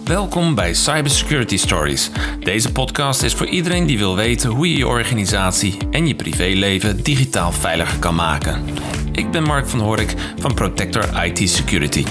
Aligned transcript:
Welkom 0.00 0.54
bij 0.54 0.74
Cybersecurity 0.74 1.56
Stories. 1.56 2.10
Deze 2.40 2.72
podcast 2.72 3.22
is 3.22 3.34
voor 3.34 3.46
iedereen 3.46 3.86
die 3.86 3.98
wil 3.98 4.16
weten 4.16 4.50
hoe 4.50 4.68
je 4.68 4.76
je 4.76 4.86
organisatie 4.86 5.76
en 5.90 6.06
je 6.06 6.14
privéleven 6.14 7.02
digitaal 7.02 7.52
veiliger 7.52 7.98
kan 7.98 8.14
maken. 8.14 8.64
Ik 9.12 9.30
ben 9.30 9.42
Mark 9.42 9.66
van 9.66 9.80
Horik 9.80 10.14
van 10.36 10.54
Protector 10.54 11.24
IT 11.24 11.50
Security. 11.50 12.04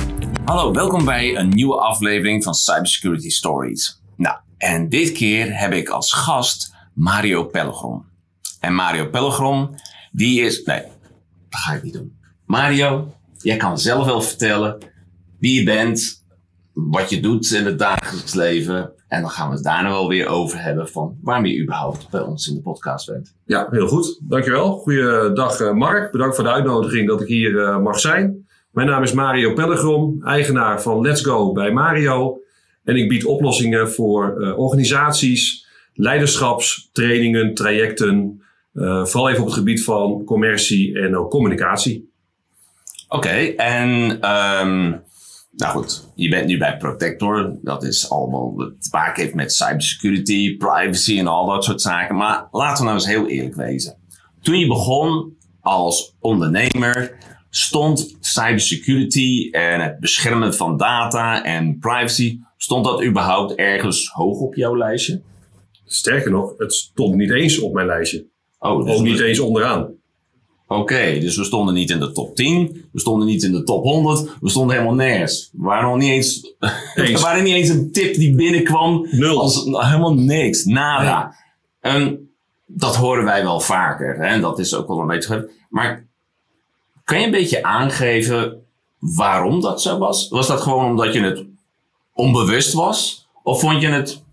Hallo, 0.46 0.73
welkom 0.73 1.05
bij 1.05 1.36
een 1.36 1.49
nieuwe 1.49 1.75
aflevering 1.75 2.44
van 2.44 2.54
Cybersecurity 2.54 3.30
Stories. 3.30 4.02
Nou, 4.16 4.38
en 4.57 4.89
dit 4.89 5.11
keer 5.11 5.59
heb 5.59 5.73
ik 5.73 5.89
als 5.89 6.13
gast 6.13 6.75
Mario 6.93 7.43
Pellegrom. 7.43 8.05
En 8.59 8.73
Mario 8.73 9.09
Pellegrom, 9.09 9.75
die 10.11 10.41
is. 10.41 10.63
Nee, 10.63 10.82
dat 11.50 11.59
ga 11.59 11.73
ik 11.73 11.84
niet 11.84 11.93
doen. 11.93 12.20
Mario, 12.45 13.13
jij 13.38 13.57
kan 13.57 13.79
zelf 13.79 14.05
wel 14.05 14.21
vertellen 14.21 14.77
wie 15.39 15.59
je 15.59 15.63
bent, 15.63 16.20
wat 16.73 17.09
je 17.09 17.20
doet 17.20 17.52
in 17.52 17.66
het 17.66 17.80
dagelijks 17.80 18.34
leven. 18.34 18.91
En 19.07 19.21
dan 19.21 19.29
gaan 19.29 19.49
we 19.49 19.55
het 19.55 19.63
daarna 19.63 19.89
wel 19.89 20.07
weer 20.07 20.27
over 20.27 20.63
hebben 20.63 20.88
van 20.89 21.17
waarom 21.21 21.45
je 21.45 21.62
überhaupt 21.62 22.09
bij 22.09 22.21
ons 22.21 22.48
in 22.48 22.55
de 22.55 22.62
podcast 22.62 23.07
bent. 23.07 23.35
Ja, 23.45 23.67
heel 23.70 23.88
goed. 23.88 24.20
Dankjewel. 24.21 24.77
Goeiedag 24.77 25.59
eh, 25.59 25.73
Mark. 25.73 26.12
Bedankt 26.12 26.35
voor 26.35 26.43
de 26.43 26.52
uitnodiging 26.52 27.07
dat 27.07 27.21
ik 27.21 27.27
hier 27.27 27.52
uh, 27.52 27.79
mag 27.79 27.99
zijn. 27.99 28.48
Mijn 28.71 28.88
naam 28.88 29.03
is 29.03 29.13
Mario 29.13 29.53
Pellegrom, 29.53 30.23
eigenaar 30.23 30.81
van 30.81 31.02
Let's 31.02 31.21
Go 31.21 31.52
bij 31.52 31.71
Mario. 31.71 32.39
En 32.84 32.95
ik 32.95 33.09
bied 33.09 33.26
oplossingen 33.26 33.91
voor 33.91 34.35
uh, 34.38 34.57
organisaties, 34.57 35.67
leiderschapstrainingen, 35.93 37.53
trajecten. 37.53 38.41
vooral 38.73 39.29
even 39.29 39.41
op 39.41 39.48
het 39.48 39.57
gebied 39.57 39.84
van 39.84 40.23
commercie 40.23 40.99
en 40.99 41.17
ook 41.17 41.29
communicatie. 41.29 42.12
Oké, 43.07 43.27
okay, 43.27 43.55
en 43.55 44.12
um, 44.65 45.01
nou 45.52 45.72
goed, 45.72 46.08
je 46.16 46.30
bent 46.30 46.48
nu 46.48 46.58
bij 46.58 46.78
Protector. 46.78 47.58
Dat 47.62 47.84
is 47.84 48.10
allemaal 48.10 48.55
te 48.55 48.90
maken 48.91 49.21
heeft 49.24 49.35
met 49.35 49.54
cybersecurity, 49.54 50.58
privacy 50.58 51.20
en 51.20 51.27
al 51.27 51.46
dat 51.46 51.63
soort 51.63 51.82
zaken. 51.82 52.16
Maar 52.16 52.48
laten 52.52 52.77
we 52.77 52.84
nou 52.84 52.96
eens 52.96 53.08
heel 53.08 53.27
eerlijk 53.27 53.55
wezen. 53.55 53.98
Toen 54.41 54.60
je 54.60 54.68
begon 54.68 55.38
als 55.62 56.16
ondernemer, 56.20 57.18
stond 57.49 58.18
cybersecurity 58.20 59.49
en 59.52 59.82
het 59.82 59.99
beschermen 59.99 60.54
van 60.54 60.77
data 60.77 61.43
en 61.43 61.80
privacy, 61.80 62.40
stond 62.58 62.86
dat 62.86 63.04
überhaupt 63.04 63.55
ergens 63.55 64.09
hoog 64.09 64.40
op 64.40 64.56
jouw 64.56 64.78
lijstje? 64.78 65.22
Sterker 65.86 66.31
nog, 66.31 66.53
het 66.58 66.74
stond 66.74 67.16
niet 67.16 67.31
eens 67.31 67.59
op 67.59 67.74
mijn 67.74 67.88
lijstje. 67.88 68.28
Oh, 68.59 68.86
dus 68.86 68.96
Ook 68.96 69.03
niet 69.03 69.19
eens 69.19 69.40
onderaan. 69.40 70.00
Oké, 70.72 71.19
dus 71.19 71.38
we 71.38 71.44
stonden 71.44 71.74
niet 71.74 71.90
in 71.90 72.00
de 72.00 72.12
top 72.12 72.36
10, 72.36 72.90
we 72.91 73.00
stonden 73.00 73.28
niet 73.28 73.44
in 73.44 73.52
de 73.52 73.64
top 73.64 73.84
100, 73.84 74.38
we 74.41 74.50
stonden 74.50 74.75
helemaal 74.75 74.96
nergens. 74.96 75.50
We 75.53 75.64
waren 75.64 75.90
nog 75.90 75.97
niet 75.97 76.09
eens, 76.09 76.56
eens. 76.96 77.12
er 77.14 77.19
waren 77.19 77.44
niet 77.44 77.53
eens 77.53 77.69
een 77.69 77.91
tip 77.91 78.16
die 78.16 78.36
binnenkwam. 78.36 79.08
Nul. 79.12 79.40
Als, 79.40 79.64
helemaal 79.64 80.14
niks, 80.14 80.66
nada. 80.66 81.36
En 81.80 82.30
dat 82.66 82.96
horen 82.96 83.24
wij 83.24 83.44
wel 83.44 83.59
vaker, 83.59 84.18
hè? 84.19 84.40
dat 84.40 84.59
is 84.59 84.75
ook 84.75 84.88
wel 84.88 85.00
een 85.00 85.08
beetje. 85.08 85.50
Maar 85.69 86.08
kan 87.03 87.19
je 87.19 87.25
een 87.25 87.31
beetje 87.31 87.64
aangeven 87.64 88.66
waarom 89.00 89.62
dat 89.62 89.81
zo 89.81 89.97
was? 89.97 90.30
Was 90.30 90.47
dat 90.47 90.62
gewoon 90.62 90.86
omdat 90.86 91.14
je 91.14 91.22
het 91.22 91.46
onbewust 92.14 92.74
was? 92.74 93.28
Of 93.44 93.59
vond 93.59 93.81
je 93.81 93.88
het 93.88 94.24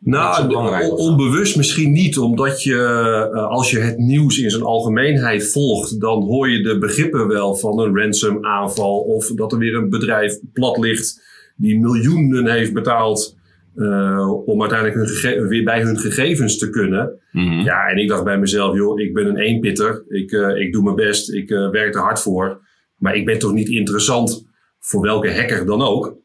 nou, 0.00 0.52
onbewust 0.90 1.56
misschien 1.56 1.92
niet, 1.92 2.18
omdat 2.18 2.62
je 2.62 3.30
uh, 3.32 3.46
als 3.46 3.70
je 3.70 3.78
het 3.78 3.98
nieuws 3.98 4.38
in 4.38 4.50
zijn 4.50 4.62
algemeenheid 4.62 5.50
volgt, 5.52 6.00
dan 6.00 6.22
hoor 6.22 6.50
je 6.50 6.62
de 6.62 6.78
begrippen 6.78 7.28
wel 7.28 7.54
van 7.56 7.80
een 7.80 7.96
ransom 7.96 8.44
aanval 8.44 8.98
of 9.00 9.26
dat 9.26 9.52
er 9.52 9.58
weer 9.58 9.74
een 9.74 9.90
bedrijf 9.90 10.38
plat 10.52 10.78
ligt 10.78 11.22
die 11.56 11.80
miljoenen 11.80 12.52
heeft 12.52 12.72
betaald 12.72 13.36
uh, 13.76 14.46
om 14.46 14.60
uiteindelijk 14.60 15.22
hun 15.22 15.48
weer 15.48 15.64
bij 15.64 15.82
hun 15.82 15.98
gegevens 15.98 16.58
te 16.58 16.70
kunnen. 16.70 17.20
Mm 17.30 17.48
-hmm. 17.48 17.60
Ja, 17.60 17.86
en 17.86 17.96
ik 17.96 18.08
dacht 18.08 18.24
bij 18.24 18.38
mezelf, 18.38 18.76
joh, 18.76 19.00
ik 19.00 19.14
ben 19.14 19.26
een 19.26 19.38
eenpitter, 19.38 20.04
ik, 20.08 20.30
uh, 20.30 20.56
ik 20.56 20.72
doe 20.72 20.82
mijn 20.82 20.96
best, 20.96 21.32
ik 21.32 21.48
werk 21.48 21.94
er 21.94 22.00
hard 22.00 22.20
voor, 22.20 22.60
maar 22.96 23.14
ik 23.14 23.24
ben 23.24 23.38
toch 23.38 23.52
niet 23.52 23.68
interessant 23.68 24.46
voor 24.80 25.00
welke 25.00 25.34
hacker 25.34 25.66
dan 25.66 25.82
ook. 25.82 26.22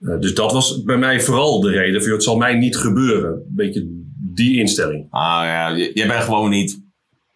Uh, 0.00 0.20
dus 0.20 0.34
dat 0.34 0.52
was 0.52 0.82
bij 0.82 0.96
mij 0.96 1.20
vooral 1.20 1.60
de 1.60 1.70
reden 1.70 2.02
voor 2.02 2.12
het 2.12 2.22
zal 2.22 2.36
mij 2.36 2.54
niet 2.54 2.76
gebeuren. 2.76 3.32
Een 3.32 3.44
beetje 3.48 3.86
die 4.34 4.58
instelling. 4.58 5.06
Ah 5.10 5.42
ja, 5.44 5.76
jij 5.76 6.06
bent 6.06 6.24
gewoon 6.24 6.50
niet 6.50 6.82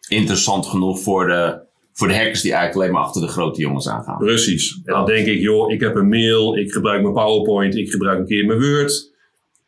interessant 0.09 0.67
genoeg 0.67 1.01
voor 1.01 1.27
de, 1.27 1.59
voor 1.93 2.09
de 2.09 2.17
hackers 2.17 2.41
die 2.41 2.53
eigenlijk 2.53 2.81
alleen 2.81 2.95
maar 2.97 3.07
achter 3.07 3.21
de 3.21 3.33
grote 3.33 3.61
jongens 3.61 3.89
aangaan. 3.89 4.19
Precies. 4.19 4.81
En 4.85 4.95
dan 4.95 5.07
denk 5.07 5.27
ik, 5.27 5.41
joh, 5.41 5.73
ik 5.73 5.81
heb 5.81 5.95
een 5.95 6.09
mail, 6.09 6.57
ik 6.57 6.73
gebruik 6.73 7.03
mijn 7.03 7.15
PowerPoint, 7.15 7.77
ik 7.77 7.91
gebruik 7.91 8.19
een 8.19 8.27
keer 8.27 8.47
mijn 8.47 8.61
Word. 8.61 9.13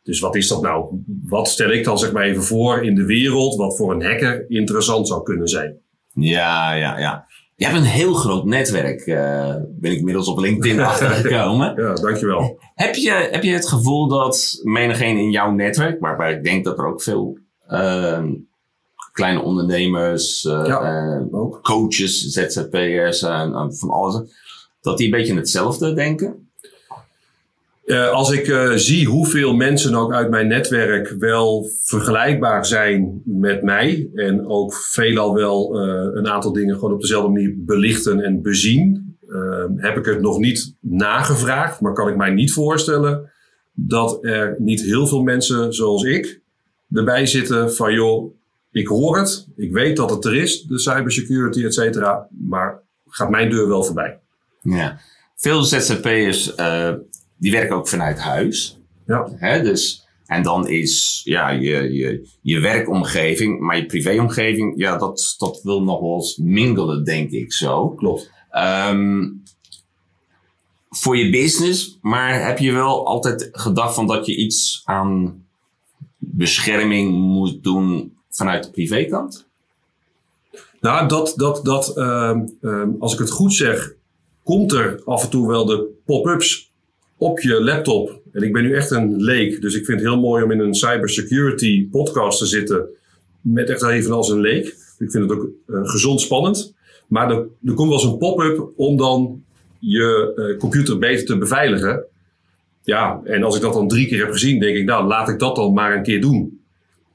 Dus 0.03 0.19
wat 0.19 0.35
is 0.35 0.47
dat 0.47 0.61
nou? 0.61 1.03
Wat 1.23 1.47
stel 1.47 1.71
ik 1.71 1.83
dan 1.83 1.97
zeg 1.97 2.11
maar 2.11 2.23
even 2.23 2.43
voor 2.43 2.83
in 2.83 2.95
de 2.95 3.05
wereld 3.05 3.55
wat 3.55 3.77
voor 3.77 3.93
een 3.93 4.03
hacker 4.03 4.49
interessant 4.49 5.07
zou 5.07 5.23
kunnen 5.23 5.47
zijn? 5.47 5.77
Ja, 6.13 6.73
ja, 6.73 6.99
ja. 6.99 7.25
Je 7.57 7.65
hebt 7.65 7.77
een 7.77 7.83
heel 7.83 8.13
groot 8.13 8.45
netwerk, 8.45 9.05
uh, 9.05 9.55
ben 9.67 9.91
ik 9.91 9.97
inmiddels 9.97 10.27
op 10.27 10.39
LinkedIn 10.39 10.79
achtergekomen. 10.91 11.75
ja, 11.75 11.93
dankjewel. 11.93 12.59
Heb 12.75 12.95
je, 12.95 13.27
heb 13.31 13.43
je 13.43 13.51
het 13.51 13.67
gevoel 13.67 14.07
dat 14.07 14.59
menigeen 14.63 15.17
in 15.17 15.31
jouw 15.31 15.51
netwerk, 15.51 15.99
waarbij 15.99 16.33
ik 16.33 16.43
denk 16.43 16.65
dat 16.65 16.77
er 16.77 16.85
ook 16.85 17.01
veel 17.01 17.37
uh, 17.69 18.23
kleine 19.11 19.41
ondernemers, 19.41 20.43
uh, 20.43 20.63
ja, 20.65 21.27
coaches, 21.61 22.21
ZZP'ers 22.21 23.21
en 23.21 23.75
van 23.75 23.89
alles, 23.89 24.21
dat 24.81 24.97
die 24.97 25.05
een 25.05 25.17
beetje 25.17 25.35
hetzelfde 25.35 25.93
denken? 25.93 26.46
Uh, 27.87 28.09
als 28.09 28.31
ik 28.31 28.47
uh, 28.47 28.71
zie 28.73 29.07
hoeveel 29.07 29.53
mensen 29.53 29.95
ook 29.95 30.13
uit 30.13 30.29
mijn 30.29 30.47
netwerk 30.47 31.15
wel 31.19 31.69
vergelijkbaar 31.83 32.65
zijn 32.65 33.21
met 33.25 33.63
mij 33.63 34.09
en 34.13 34.47
ook 34.47 34.73
veelal 34.73 35.33
wel 35.33 35.85
uh, 35.85 36.09
een 36.13 36.27
aantal 36.27 36.53
dingen 36.53 36.75
gewoon 36.75 36.93
op 36.93 37.01
dezelfde 37.01 37.31
manier 37.31 37.53
belichten 37.57 38.19
en 38.19 38.41
bezien, 38.41 39.05
heb 39.75 39.97
ik 39.97 40.05
het 40.05 40.21
nog 40.21 40.37
niet 40.37 40.75
nagevraagd, 40.79 41.81
maar 41.81 41.93
kan 41.93 42.07
ik 42.07 42.15
mij 42.15 42.29
niet 42.29 42.53
voorstellen 42.53 43.31
dat 43.73 44.23
er 44.25 44.55
niet 44.59 44.81
heel 44.81 45.07
veel 45.07 45.21
mensen 45.21 45.73
zoals 45.73 46.03
ik 46.03 46.41
erbij 46.91 47.25
zitten 47.25 47.73
van 47.73 47.93
joh, 47.93 48.35
ik 48.71 48.87
hoor 48.87 49.17
het, 49.17 49.47
ik 49.55 49.71
weet 49.71 49.97
dat 49.97 50.09
het 50.09 50.25
er 50.25 50.35
is, 50.35 50.61
de 50.61 50.79
cybersecurity, 50.79 51.63
et 51.65 51.73
cetera, 51.73 52.27
maar 52.47 52.81
gaat 53.07 53.29
mijn 53.29 53.49
deur 53.49 53.67
wel 53.67 53.83
voorbij. 53.83 54.19
Ja, 54.61 54.99
veel 55.35 55.63
ZZP'ers 55.63 56.55
die 57.37 57.51
werken 57.51 57.75
ook 57.75 57.87
vanuit 57.87 58.19
huis. 58.19 58.79
Ja. 59.05 59.29
Hè, 59.35 59.61
dus, 59.61 60.07
en 60.25 60.43
dan 60.43 60.67
is 60.67 61.21
ja, 61.23 61.49
je, 61.49 61.93
je, 61.93 62.27
je 62.41 62.59
werkomgeving, 62.59 63.59
maar 63.59 63.77
je 63.77 63.85
privéomgeving, 63.85 64.73
ja, 64.77 64.97
dat, 64.97 65.35
dat 65.37 65.61
wil 65.63 65.83
nog 65.83 65.99
wel 65.99 66.15
eens 66.15 66.37
mingelen, 66.37 67.03
denk 67.03 67.31
ik 67.31 67.53
zo. 67.53 67.89
Klopt. 67.89 68.31
Um, 68.89 69.43
voor 70.89 71.17
je 71.17 71.29
business, 71.29 71.97
maar 72.01 72.45
heb 72.45 72.57
je 72.57 72.71
wel 72.71 73.05
altijd 73.05 73.49
gedacht 73.51 73.95
van 73.95 74.07
dat 74.07 74.25
je 74.25 74.35
iets 74.35 74.81
aan 74.85 75.45
bescherming 76.17 77.11
moet 77.11 77.63
doen 77.63 78.17
vanuit 78.29 78.63
de 78.63 78.71
privékant? 78.71 79.47
Nou, 80.79 81.07
dat, 81.07 81.33
dat, 81.35 81.65
dat 81.65 81.97
um, 81.97 82.57
um, 82.61 82.95
als 82.99 83.13
ik 83.13 83.19
het 83.19 83.31
goed 83.31 83.53
zeg, 83.53 83.93
komt 84.43 84.71
er 84.71 85.01
af 85.05 85.23
en 85.23 85.29
toe 85.29 85.47
wel 85.47 85.65
de 85.65 86.01
pop-ups 86.05 86.66
op 87.17 87.39
je 87.39 87.63
laptop. 87.63 88.21
En 88.31 88.43
ik 88.43 88.53
ben 88.53 88.63
nu 88.63 88.75
echt 88.75 88.91
een 88.91 89.15
leek, 89.15 89.61
dus 89.61 89.75
ik 89.75 89.85
vind 89.85 89.99
het 89.99 90.09
heel 90.09 90.19
mooi 90.19 90.43
om 90.43 90.51
in 90.51 90.59
een 90.59 90.75
cybersecurity 90.75 91.89
podcast 91.89 92.39
te 92.39 92.45
zitten. 92.45 92.85
Met 93.41 93.69
echt 93.69 93.83
even 93.83 94.11
als 94.11 94.29
een 94.29 94.41
leek. 94.41 94.65
Ik 94.99 95.11
vind 95.11 95.29
het 95.29 95.31
ook 95.31 95.49
uh, 95.67 95.79
gezond 95.83 96.21
spannend. 96.21 96.73
Maar 97.07 97.31
er, 97.31 97.47
er 97.65 97.73
komt 97.73 97.89
wel 97.89 97.99
eens 97.99 98.03
een 98.03 98.17
pop-up 98.17 98.69
om 98.75 98.97
dan 98.97 99.43
je 99.79 100.33
uh, 100.35 100.59
computer 100.59 100.97
beter 100.97 101.25
te 101.25 101.37
beveiligen. 101.37 102.05
Ja, 102.83 103.21
en 103.23 103.43
als 103.43 103.55
ik 103.55 103.61
dat 103.61 103.73
dan 103.73 103.87
drie 103.87 104.07
keer 104.07 104.19
heb 104.19 104.31
gezien, 104.31 104.59
denk 104.59 104.77
ik, 104.77 104.85
nou, 104.85 105.07
laat 105.07 105.29
ik 105.29 105.39
dat 105.39 105.55
dan 105.55 105.73
maar 105.73 105.95
een 105.95 106.03
keer 106.03 106.21
doen. 106.21 106.61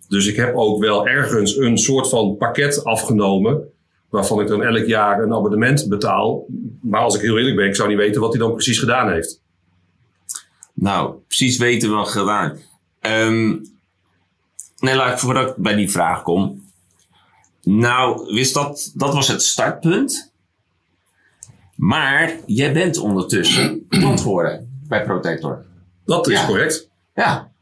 Dus 0.09 0.27
ik 0.27 0.37
heb 0.37 0.55
ook 0.55 0.81
wel 0.81 1.09
ergens 1.09 1.57
een 1.57 1.79
soort 1.79 2.09
van 2.09 2.37
pakket 2.37 2.85
afgenomen. 2.85 3.63
Waarvan 4.09 4.41
ik 4.41 4.49
dan 4.49 4.63
elk 4.63 4.87
jaar 4.87 5.23
een 5.23 5.33
abonnement 5.33 5.89
betaal. 5.89 6.47
Maar 6.83 7.01
als 7.01 7.15
ik 7.15 7.21
heel 7.21 7.39
eerlijk 7.39 7.57
ben, 7.57 7.67
ik 7.67 7.77
zou 7.77 7.89
niet 7.89 7.99
weten 7.99 8.21
wat 8.21 8.33
hij 8.33 8.41
dan 8.41 8.53
precies 8.53 8.79
gedaan 8.79 9.13
heeft. 9.13 9.42
Nou, 10.83 11.15
precies 11.27 11.57
weten 11.57 11.89
we 11.89 11.95
wat 11.95 12.09
gedaan. 12.09 12.59
Um, 13.01 13.73
nee, 14.79 14.95
laat 14.95 15.13
ik 15.13 15.19
voordat 15.19 15.49
ik 15.49 15.57
bij 15.57 15.75
die 15.75 15.91
vraag 15.91 16.23
kom. 16.23 16.63
Nou, 17.63 18.35
wist 18.35 18.55
dat, 18.55 18.93
dat 18.95 19.15
was 19.15 19.29
het 19.29 19.43
startpunt. 19.43 20.33
Maar 21.77 22.37
jij 22.47 22.73
bent 22.73 22.99
ondertussen 22.99 23.87
klant 23.89 24.21
geworden 24.21 24.81
bij 24.89 25.05
Protector. 25.05 25.65
Dat 26.05 26.29
is 26.29 26.45
correct. 26.45 26.89
Ja. 27.15 27.53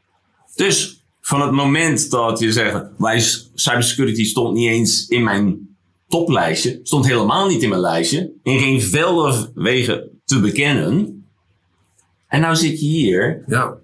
Dus 0.55 1.03
van 1.21 1.41
het 1.41 1.51
moment 1.51 2.09
dat 2.09 2.39
je 2.39 2.51
zegt, 2.51 2.85
wij 2.97 3.19
cybersecurity 3.53 4.25
stond 4.25 4.53
niet 4.53 4.69
eens 4.69 5.07
in 5.07 5.23
mijn 5.23 5.75
toplijstje, 6.07 6.79
stond 6.83 7.05
helemaal 7.05 7.47
niet 7.47 7.63
in 7.63 7.69
mijn 7.69 7.81
lijstje, 7.81 8.31
in 8.43 8.59
geen 8.59 8.81
velden 8.81 9.51
wegen 9.55 10.21
te 10.25 10.39
bekennen. 10.39 11.20
En 12.31 12.41
nou 12.41 12.55
zit 12.55 12.79
je 12.79 12.85
hier. 12.85 13.43
Ja. 13.47 13.77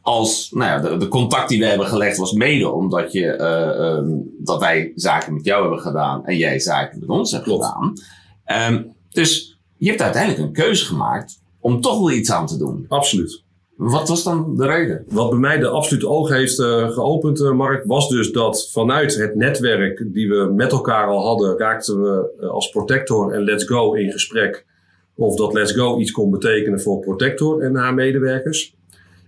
als, 0.00 0.50
nou 0.50 0.70
ja, 0.70 0.88
de, 0.88 0.96
de, 0.96 1.08
contact 1.08 1.48
die 1.48 1.58
we 1.58 1.66
hebben 1.66 1.86
gelegd 1.86 2.16
was 2.16 2.32
mede 2.32 2.70
omdat 2.70 3.12
je, 3.12 3.38
uh, 3.38 3.96
um, 3.96 4.36
dat 4.38 4.60
wij 4.60 4.92
zaken 4.94 5.34
met 5.34 5.44
jou 5.44 5.60
hebben 5.62 5.80
gedaan 5.80 6.26
en 6.26 6.36
jij 6.36 6.58
zaken 6.58 6.98
met 6.98 7.08
ons 7.08 7.32
hebt 7.32 7.44
Klopt. 7.44 7.64
gedaan. 7.64 7.92
Um, 8.72 8.92
dus 9.10 9.58
je 9.76 9.88
hebt 9.88 10.02
uiteindelijk 10.02 10.42
een 10.42 10.52
keuze 10.52 10.84
gemaakt 10.84 11.40
om 11.60 11.80
toch 11.80 11.98
wel 11.98 12.10
iets 12.10 12.30
aan 12.30 12.46
te 12.46 12.56
doen. 12.56 12.84
Absoluut. 12.88 13.42
Wat 13.76 14.08
was 14.08 14.22
dan 14.22 14.56
de 14.56 14.66
reden? 14.66 15.04
Wat 15.08 15.30
bij 15.30 15.38
mij 15.38 15.58
de 15.58 15.68
absolute 15.68 16.08
oog 16.08 16.28
heeft 16.28 16.58
uh, 16.58 16.90
geopend, 16.90 17.40
uh, 17.40 17.52
Mark, 17.52 17.84
was 17.84 18.08
dus 18.08 18.32
dat 18.32 18.70
vanuit 18.72 19.14
het 19.14 19.34
netwerk 19.34 20.04
die 20.06 20.28
we 20.28 20.52
met 20.54 20.72
elkaar 20.72 21.06
al 21.06 21.24
hadden, 21.24 21.58
raakten 21.58 22.02
we 22.02 22.30
uh, 22.40 22.48
als 22.48 22.70
Protector 22.70 23.32
en 23.32 23.42
Let's 23.42 23.64
Go 23.64 23.92
in 23.92 24.10
gesprek 24.10 24.68
of 25.20 25.36
dat 25.36 25.52
Let's 25.52 25.72
Go 25.72 25.98
iets 25.98 26.10
kon 26.10 26.30
betekenen 26.30 26.80
voor 26.80 27.00
Protector 27.00 27.62
en 27.62 27.74
haar 27.74 27.94
medewerkers. 27.94 28.74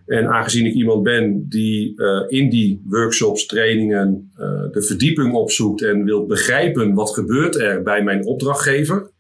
En 0.06 0.27
aangezien 0.27 0.67
ik 0.67 0.75
iemand 0.75 1.03
ben 1.03 1.49
die 1.49 1.94
in 2.29 2.50
die 2.50 2.83
workshops, 2.85 3.47
trainingen 3.47 4.31
de 4.73 4.83
verdieping 4.83 5.35
opzoekt 5.35 5.83
en 5.83 6.05
wil 6.05 6.27
begrijpen 6.27 6.94
wat 6.94 7.15
gebeurt 7.15 7.61
er 7.61 7.83
bij 7.83 8.03
mijn 8.03 8.27
opdrachtgever, 8.27 9.11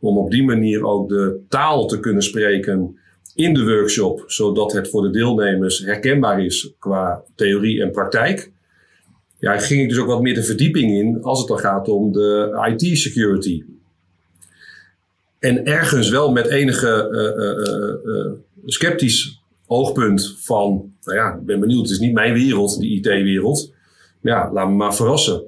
om 0.00 0.18
op 0.18 0.30
die 0.30 0.44
manier 0.44 0.84
ook 0.84 1.08
de 1.08 1.40
taal 1.48 1.86
te 1.86 2.00
kunnen 2.00 2.22
spreken 2.22 2.98
in 3.34 3.54
de 3.54 3.64
workshop, 3.64 4.24
zodat 4.26 4.72
het 4.72 4.88
voor 4.88 5.02
de 5.02 5.10
deelnemers 5.10 5.84
herkenbaar 5.84 6.44
is 6.44 6.74
qua 6.78 7.22
theorie 7.34 7.82
en 7.82 7.90
praktijk. 7.90 8.50
Ja, 9.38 9.58
ging 9.58 9.82
ik 9.82 9.88
dus 9.88 9.98
ook 9.98 10.06
wat 10.06 10.22
meer 10.22 10.34
de 10.34 10.42
verdieping 10.42 10.90
in 10.90 11.22
als 11.22 11.38
het 11.38 11.48
dan 11.48 11.58
gaat 11.58 11.88
om 11.88 12.12
de 12.12 12.58
IT-security. 12.76 13.62
En 15.40 15.64
ergens 15.66 16.08
wel 16.08 16.32
met 16.32 16.46
enige 16.46 17.08
uh, 17.10 18.14
uh, 18.14 18.32
sceptisch 18.64 19.42
oogpunt 19.66 20.36
van, 20.38 20.92
nou 21.02 21.18
ja, 21.18 21.34
ik 21.34 21.46
ben 21.46 21.60
benieuwd, 21.60 21.82
het 21.82 21.90
is 21.90 21.98
niet 21.98 22.12
mijn 22.12 22.32
wereld, 22.32 22.80
die 22.80 22.96
IT-wereld. 22.96 23.72
Ja, 24.20 24.50
laat 24.52 24.68
me 24.68 24.74
maar 24.74 24.94
verrassen. 24.94 25.42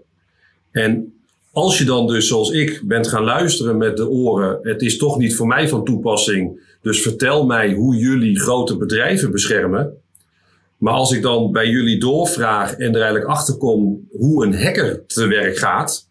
En 0.70 1.14
als 1.52 1.78
je 1.78 1.84
dan 1.84 2.06
dus, 2.06 2.28
zoals 2.28 2.50
ik, 2.50 2.82
bent 2.84 3.08
gaan 3.08 3.24
luisteren 3.24 3.76
met 3.76 3.96
de 3.96 4.08
oren, 4.08 4.58
het 4.62 4.82
is 4.82 4.96
toch 4.96 5.18
niet 5.18 5.34
voor 5.34 5.46
mij 5.46 5.68
van 5.68 5.84
toepassing, 5.84 6.60
dus 6.82 7.02
vertel 7.02 7.46
mij 7.46 7.72
hoe 7.72 7.96
jullie 7.96 8.40
grote 8.40 8.76
bedrijven 8.76 9.30
beschermen. 9.30 9.96
Maar 10.78 10.94
als 10.94 11.12
ik 11.12 11.22
dan 11.22 11.52
bij 11.52 11.68
jullie 11.68 12.00
doorvraag 12.00 12.72
en 12.72 12.88
er 12.88 13.00
eigenlijk 13.00 13.24
achter 13.24 13.56
kom 13.56 14.08
hoe 14.10 14.46
een 14.46 14.62
hacker 14.62 15.06
te 15.06 15.26
werk 15.26 15.56
gaat, 15.56 16.10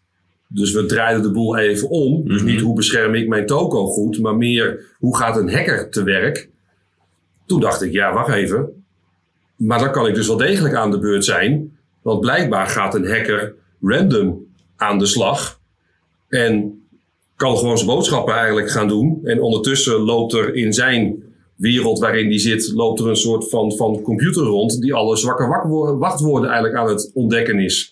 dus 0.54 0.72
we 0.72 0.86
draaien 0.86 1.22
de 1.22 1.30
boel 1.30 1.58
even 1.58 1.88
om. 1.88 2.28
Dus 2.28 2.42
mhm. 2.42 2.50
niet 2.50 2.60
hoe 2.60 2.74
bescherm 2.74 3.14
ik 3.14 3.28
mijn 3.28 3.46
toko 3.46 3.86
goed, 3.86 4.20
maar 4.20 4.36
meer 4.36 4.84
hoe 4.98 5.16
gaat 5.16 5.36
een 5.36 5.52
hacker 5.52 5.90
te 5.90 6.02
werk. 6.02 6.48
Toen 7.46 7.60
dacht 7.60 7.82
ik, 7.82 7.92
ja, 7.92 8.12
wacht 8.12 8.34
even. 8.34 8.84
Maar 9.56 9.78
dan 9.78 9.92
kan 9.92 10.06
ik 10.06 10.14
dus 10.14 10.26
wel 10.26 10.36
degelijk 10.36 10.74
aan 10.74 10.90
de 10.90 10.98
beurt 10.98 11.24
zijn. 11.24 11.76
Want 12.02 12.20
blijkbaar 12.20 12.66
gaat 12.66 12.94
een 12.94 13.06
hacker 13.06 13.54
random 13.80 14.46
aan 14.76 14.98
de 14.98 15.06
slag. 15.06 15.60
En 16.28 16.82
kan 17.36 17.56
gewoon 17.56 17.76
zijn 17.76 17.90
boodschappen 17.90 18.34
eigenlijk 18.34 18.70
gaan 18.70 18.88
doen. 18.88 19.20
En 19.24 19.40
ondertussen 19.40 20.00
loopt 20.00 20.32
er 20.32 20.54
in 20.54 20.72
zijn 20.72 21.22
wereld 21.56 21.98
waarin 21.98 22.28
die 22.28 22.38
zit, 22.38 22.72
loopt 22.74 23.00
er 23.00 23.08
een 23.08 23.16
soort 23.16 23.48
van, 23.48 23.76
van 23.76 24.02
computer 24.02 24.42
rond 24.42 24.80
die 24.80 24.94
alle 24.94 25.16
zwakke 25.16 25.46
wachtwoorden 25.98 26.50
eigenlijk 26.50 26.78
aan 26.78 26.88
het 26.88 27.10
ontdekken 27.14 27.58
is. 27.58 27.91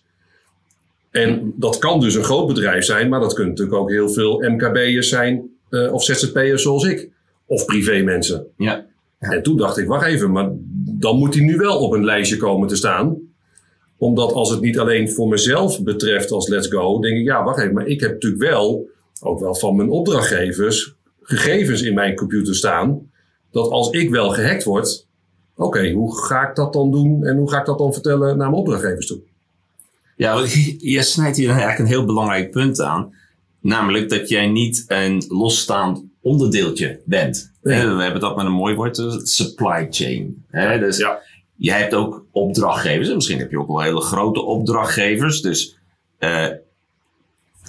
En 1.10 1.52
dat 1.56 1.78
kan 1.78 2.00
dus 2.00 2.14
een 2.14 2.24
groot 2.24 2.46
bedrijf 2.46 2.84
zijn, 2.84 3.08
maar 3.08 3.20
dat 3.20 3.32
kunnen 3.32 3.52
natuurlijk 3.52 3.78
ook 3.78 3.90
heel 3.90 4.08
veel 4.08 4.42
MKB'ers 4.48 5.08
zijn 5.08 5.50
uh, 5.70 5.92
of 5.92 6.04
ZZP'ers 6.04 6.62
zoals 6.62 6.84
ik. 6.84 7.08
Of 7.46 7.64
privémensen. 7.64 8.46
Ja. 8.56 8.86
ja. 9.20 9.30
En 9.30 9.42
toen 9.42 9.56
dacht 9.56 9.78
ik, 9.78 9.86
wacht 9.86 10.06
even, 10.06 10.30
maar 10.30 10.50
dan 10.98 11.16
moet 11.16 11.34
hij 11.34 11.44
nu 11.44 11.56
wel 11.56 11.78
op 11.78 11.92
een 11.92 12.04
lijstje 12.04 12.36
komen 12.36 12.68
te 12.68 12.76
staan 12.76 13.28
omdat 14.00 14.32
als 14.32 14.50
het 14.50 14.60
niet 14.60 14.78
alleen 14.78 15.10
voor 15.10 15.28
mezelf 15.28 15.82
betreft 15.82 16.30
als 16.30 16.48
Let's 16.48 16.68
Go, 16.68 16.98
denk 16.98 17.16
ik, 17.16 17.24
ja, 17.24 17.44
wacht 17.44 17.60
even, 17.60 17.74
maar 17.74 17.86
ik 17.86 18.00
heb 18.00 18.12
natuurlijk 18.12 18.42
wel, 18.42 18.88
ook 19.20 19.40
wel 19.40 19.54
van 19.54 19.76
mijn 19.76 19.90
opdrachtgevers, 19.90 20.94
gegevens 21.20 21.82
in 21.82 21.94
mijn 21.94 22.14
computer 22.14 22.54
staan. 22.54 23.10
Dat 23.50 23.70
als 23.70 23.90
ik 23.90 24.10
wel 24.10 24.30
gehackt 24.30 24.64
word, 24.64 25.06
oké, 25.56 25.90
hoe 25.90 26.24
ga 26.24 26.48
ik 26.48 26.56
dat 26.56 26.72
dan 26.72 26.90
doen 26.90 27.24
en 27.24 27.36
hoe 27.36 27.50
ga 27.50 27.58
ik 27.58 27.66
dat 27.66 27.78
dan 27.78 27.92
vertellen 27.92 28.36
naar 28.36 28.50
mijn 28.50 28.60
opdrachtgevers 28.60 29.06
toe? 29.06 29.20
Ja, 30.20 30.46
je 30.94 31.02
snijdt 31.02 31.36
hier 31.36 31.48
eigenlijk 31.48 31.78
een 31.78 31.86
heel 31.86 32.04
belangrijk 32.04 32.50
punt 32.50 32.80
aan. 32.80 33.14
Namelijk 33.60 34.08
dat 34.08 34.28
jij 34.28 34.46
niet 34.46 34.84
een 34.86 35.24
losstaand 35.28 36.02
onderdeeltje 36.20 37.00
bent. 37.04 37.52
We 37.60 37.72
hebben 37.72 38.20
dat 38.20 38.36
met 38.36 38.46
een 38.46 38.52
mooi 38.52 38.74
woord, 38.74 38.96
supply 39.22 39.86
chain. 39.90 40.44
Dus 40.80 40.96
ja 40.96 41.20
je 41.60 41.72
hebt 41.72 41.94
ook 41.94 42.24
opdrachtgevers. 42.30 43.14
misschien 43.14 43.38
heb 43.38 43.50
je 43.50 43.58
ook 43.58 43.68
wel 43.68 43.82
hele 43.82 44.00
grote 44.00 44.42
opdrachtgevers. 44.42 45.40
Dus 45.40 45.76
uh, 46.18 46.46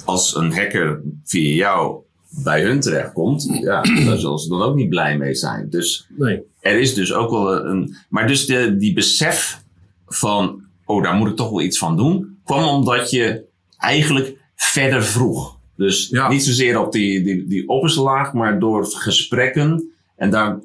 als 0.06 0.36
een 0.36 0.54
hacker 0.54 1.02
via 1.24 1.56
jou 1.56 1.98
bij 2.44 2.64
hun 2.64 2.80
terechtkomt, 2.80 3.60
ja, 3.62 3.82
daar 4.06 4.18
zullen 4.18 4.40
ze 4.40 4.50
dan 4.50 4.62
ook 4.62 4.76
niet 4.76 4.90
blij 4.90 5.18
mee 5.18 5.36
zijn. 5.36 5.70
Dus 5.70 6.08
nee. 6.18 6.42
er 6.60 6.80
is 6.80 6.94
dus 6.94 7.14
ook 7.14 7.30
wel 7.30 7.66
een. 7.66 7.96
Maar 8.10 8.28
dus 8.28 8.46
de, 8.46 8.78
die 8.78 8.94
besef 8.94 9.62
van, 10.08 10.64
oh, 10.86 11.04
daar 11.04 11.16
moet 11.16 11.30
ik 11.30 11.36
toch 11.36 11.50
wel 11.50 11.62
iets 11.62 11.78
van 11.78 11.98
doen, 11.98 12.31
kwam 12.44 12.68
omdat 12.68 13.10
je 13.10 13.44
eigenlijk 13.78 14.38
verder 14.56 15.04
vroeg. 15.04 15.60
Dus 15.76 16.10
niet 16.30 16.44
zozeer 16.44 16.80
op 16.80 16.92
die, 16.92 17.24
die, 17.24 17.48
die 17.48 17.68
opperste 17.68 18.02
laag, 18.02 18.34
maar 18.34 18.60
door 18.60 18.86
gesprekken 18.86 19.92
en 20.16 20.30
daar 20.30 20.60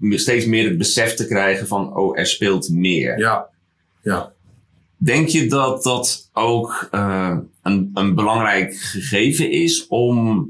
steeds 0.00 0.44
meer 0.44 0.68
het 0.68 0.78
besef 0.78 1.14
te 1.14 1.26
krijgen 1.26 1.66
van, 1.66 1.96
oh, 1.96 2.18
er 2.18 2.26
speelt 2.26 2.68
meer. 2.70 3.18
Ja, 3.18 3.48
ja. 4.02 4.32
Denk 4.96 5.28
je 5.28 5.46
dat 5.46 5.82
dat 5.82 6.30
ook 6.32 6.88
uh, 6.94 7.38
een, 7.62 7.90
een 7.94 8.14
belangrijk 8.14 8.74
gegeven 8.74 9.50
is 9.50 9.86
om 9.86 10.48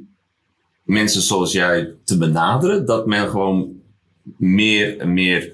mensen 0.82 1.22
zoals 1.22 1.52
jij 1.52 1.94
te 2.04 2.18
benaderen? 2.18 2.86
Dat 2.86 3.06
men 3.06 3.28
gewoon 3.28 3.80
meer 4.36 4.98
en 4.98 5.12
meer 5.12 5.52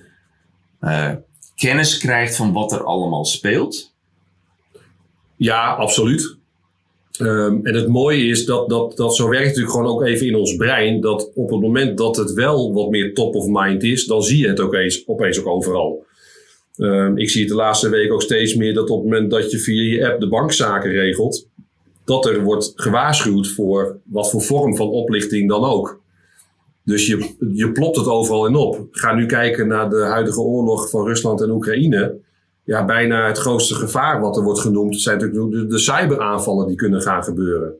uh, 0.80 1.12
kennis 1.54 1.98
krijgt 1.98 2.36
van 2.36 2.52
wat 2.52 2.72
er 2.72 2.84
allemaal 2.84 3.24
speelt? 3.24 3.94
Ja, 5.36 5.74
absoluut. 5.74 6.36
Um, 7.20 7.66
en 7.66 7.74
het 7.74 7.88
mooie 7.88 8.24
is 8.24 8.44
dat, 8.44 8.68
dat, 8.68 8.96
dat 8.96 9.16
zo 9.16 9.28
werkt 9.28 9.46
natuurlijk 9.46 9.72
gewoon 9.72 9.90
ook 9.90 10.02
even 10.02 10.26
in 10.26 10.34
ons 10.34 10.56
brein. 10.56 11.00
Dat 11.00 11.30
op 11.34 11.50
het 11.50 11.60
moment 11.60 11.98
dat 11.98 12.16
het 12.16 12.32
wel 12.32 12.72
wat 12.72 12.90
meer 12.90 13.14
top 13.14 13.34
of 13.34 13.46
mind 13.48 13.82
is, 13.82 14.06
dan 14.06 14.22
zie 14.22 14.38
je 14.38 14.48
het 14.48 14.60
ook 14.60 14.74
eens, 14.74 15.02
opeens 15.06 15.40
ook 15.40 15.46
overal. 15.46 16.04
Um, 16.76 17.18
ik 17.18 17.30
zie 17.30 17.40
het 17.40 17.50
de 17.50 17.56
laatste 17.56 17.88
week 17.88 18.12
ook 18.12 18.22
steeds 18.22 18.54
meer 18.54 18.74
dat 18.74 18.90
op 18.90 19.02
het 19.02 19.10
moment 19.10 19.30
dat 19.30 19.50
je 19.50 19.58
via 19.58 19.82
je 19.82 20.10
app 20.10 20.20
de 20.20 20.28
bankzaken 20.28 20.90
regelt, 20.90 21.48
dat 22.04 22.26
er 22.26 22.42
wordt 22.42 22.72
gewaarschuwd 22.74 23.48
voor 23.48 23.98
wat 24.04 24.30
voor 24.30 24.42
vorm 24.42 24.76
van 24.76 24.88
oplichting 24.88 25.48
dan 25.48 25.64
ook. 25.64 26.00
Dus 26.84 27.06
je, 27.06 27.34
je 27.52 27.72
plopt 27.72 27.96
het 27.96 28.06
overal 28.06 28.46
in 28.46 28.54
op. 28.54 28.86
Ga 28.90 29.14
nu 29.14 29.26
kijken 29.26 29.68
naar 29.68 29.90
de 29.90 30.02
huidige 30.02 30.40
oorlog 30.40 30.90
van 30.90 31.06
Rusland 31.06 31.42
en 31.42 31.50
Oekraïne 31.50 32.14
ja, 32.66 32.84
bijna 32.84 33.26
het 33.26 33.38
grootste 33.38 33.74
gevaar 33.74 34.20
wat 34.20 34.36
er 34.36 34.42
wordt 34.42 34.60
genoemd, 34.60 35.00
zijn 35.00 35.18
natuurlijk 35.18 35.52
de, 35.52 35.66
de 35.66 35.78
cyberaanvallen 35.78 36.66
die 36.66 36.76
kunnen 36.76 37.02
gaan 37.02 37.24
gebeuren. 37.24 37.74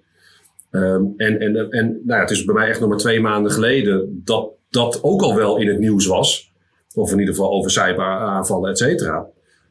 Um, 0.71 1.15
en 1.17 1.39
en, 1.41 1.71
en 1.71 1.87
nou 1.87 2.03
ja, 2.07 2.21
het 2.21 2.31
is 2.31 2.45
bij 2.45 2.55
mij 2.55 2.69
echt 2.69 2.81
nog 2.81 2.89
maar 2.89 2.99
twee 2.99 3.21
maanden 3.21 3.53
geleden 3.53 4.23
dat 4.25 4.51
dat 4.71 4.99
ook 5.03 5.23
al 5.23 5.35
wel 5.35 5.59
in 5.59 5.69
het 5.69 5.79
nieuws 5.79 6.07
was. 6.07 6.53
Of 6.95 7.13
in 7.13 7.19
ieder 7.19 7.35
geval 7.35 7.51
over 7.51 7.71
cyberaanvallen, 7.71 8.71
et 8.71 8.79
cetera. 8.79 9.27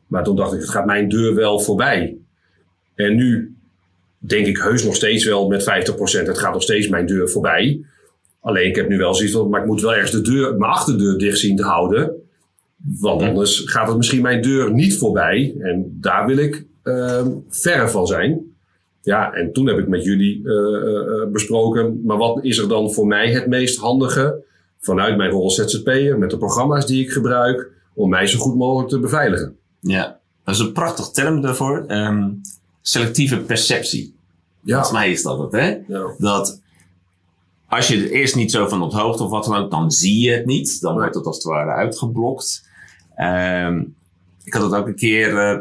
Maar 0.07 0.23
toen 0.23 0.35
dacht 0.35 0.53
ik, 0.53 0.59
het 0.59 0.69
gaat 0.69 0.85
mijn 0.85 1.09
deur 1.09 1.35
wel 1.35 1.59
voorbij. 1.59 2.17
En 2.95 3.15
nu 3.15 3.55
denk 4.17 4.45
ik 4.45 4.57
heus 4.57 4.83
nog 4.83 4.95
steeds 4.95 5.25
wel 5.25 5.47
met 5.47 5.61
50%, 5.61 5.65
het 6.25 6.37
gaat 6.37 6.53
nog 6.53 6.61
steeds 6.61 6.87
mijn 6.87 7.05
deur 7.05 7.29
voorbij. 7.29 7.85
Alleen 8.39 8.67
ik 8.67 8.75
heb 8.75 8.89
nu 8.89 8.97
wel 8.97 9.15
zoiets 9.15 9.35
van, 9.35 9.49
maar 9.49 9.61
ik 9.61 9.67
moet 9.67 9.81
wel 9.81 9.93
ergens 9.93 10.11
de 10.11 10.21
deur, 10.21 10.55
mijn 10.55 10.71
achterdeur 10.71 11.17
dicht 11.17 11.37
zien 11.37 11.55
te 11.55 11.63
houden. 11.63 12.24
Want 12.99 13.21
anders 13.21 13.59
gaat 13.65 13.87
het 13.87 13.97
misschien 13.97 14.21
mijn 14.21 14.41
deur 14.41 14.73
niet 14.73 14.97
voorbij. 14.97 15.55
En 15.59 15.97
daar 16.01 16.25
wil 16.25 16.37
ik 16.37 16.65
uh, 16.83 17.25
verre 17.49 17.87
van 17.89 18.07
zijn. 18.07 18.53
Ja, 19.01 19.33
en 19.33 19.53
toen 19.53 19.67
heb 19.67 19.77
ik 19.77 19.87
met 19.87 20.03
jullie 20.03 20.41
uh, 20.43 21.31
besproken. 21.31 22.01
Maar 22.03 22.17
wat 22.17 22.43
is 22.43 22.57
er 22.57 22.67
dan 22.67 22.93
voor 22.93 23.07
mij 23.07 23.31
het 23.31 23.47
meest 23.47 23.79
handige? 23.79 24.43
Vanuit 24.79 25.17
mijn 25.17 25.29
rol 25.29 25.43
als 25.43 25.55
ZZP'er, 25.55 26.17
met 26.17 26.29
de 26.29 26.37
programma's 26.37 26.85
die 26.85 27.03
ik 27.03 27.11
gebruik. 27.11 27.71
Om 27.93 28.09
mij 28.09 28.27
zo 28.27 28.39
goed 28.39 28.55
mogelijk 28.55 28.89
te 28.89 28.99
beveiligen. 28.99 29.57
Ja, 29.79 30.19
dat 30.43 30.55
is 30.55 30.61
een 30.61 30.71
prachtig 30.71 31.09
term 31.09 31.41
daarvoor. 31.41 31.85
Um, 31.87 32.41
selectieve 32.81 33.37
perceptie. 33.37 34.15
Ja. 34.61 34.73
Volgens 34.73 34.91
mij 34.91 35.11
is 35.11 35.23
dat 35.23 35.39
het, 35.39 35.51
hè? 35.51 35.77
Ja. 35.87 36.15
Dat 36.17 36.61
als 37.69 37.87
je 37.87 37.97
het 37.97 38.09
eerst 38.09 38.35
niet 38.35 38.51
zo 38.51 38.67
van 38.67 38.81
op 38.81 38.93
hoogte 38.93 39.23
of 39.23 39.29
wat 39.29 39.45
dan 39.45 39.55
ook, 39.55 39.71
dan 39.71 39.91
zie 39.91 40.21
je 40.21 40.31
het 40.31 40.45
niet. 40.45 40.81
Dan 40.81 40.93
wordt 40.93 41.15
het 41.15 41.25
als 41.25 41.35
het 41.35 41.45
ware 41.45 41.71
uitgeblokt. 41.71 42.67
Um, 43.17 43.95
ik 44.43 44.53
had 44.53 44.63
het 44.63 44.73
ook 44.73 44.87
een 44.87 44.95
keer, 44.95 45.31
uh, 45.31 45.59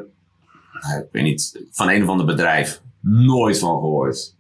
ik 0.99 1.09
weet 1.13 1.23
niet, 1.23 1.65
van 1.71 1.89
een 1.89 2.03
of 2.03 2.09
ander 2.09 2.27
bedrijf. 2.27 2.81
Nooit 3.01 3.59
van 3.59 3.79
gehoord. 3.79 4.35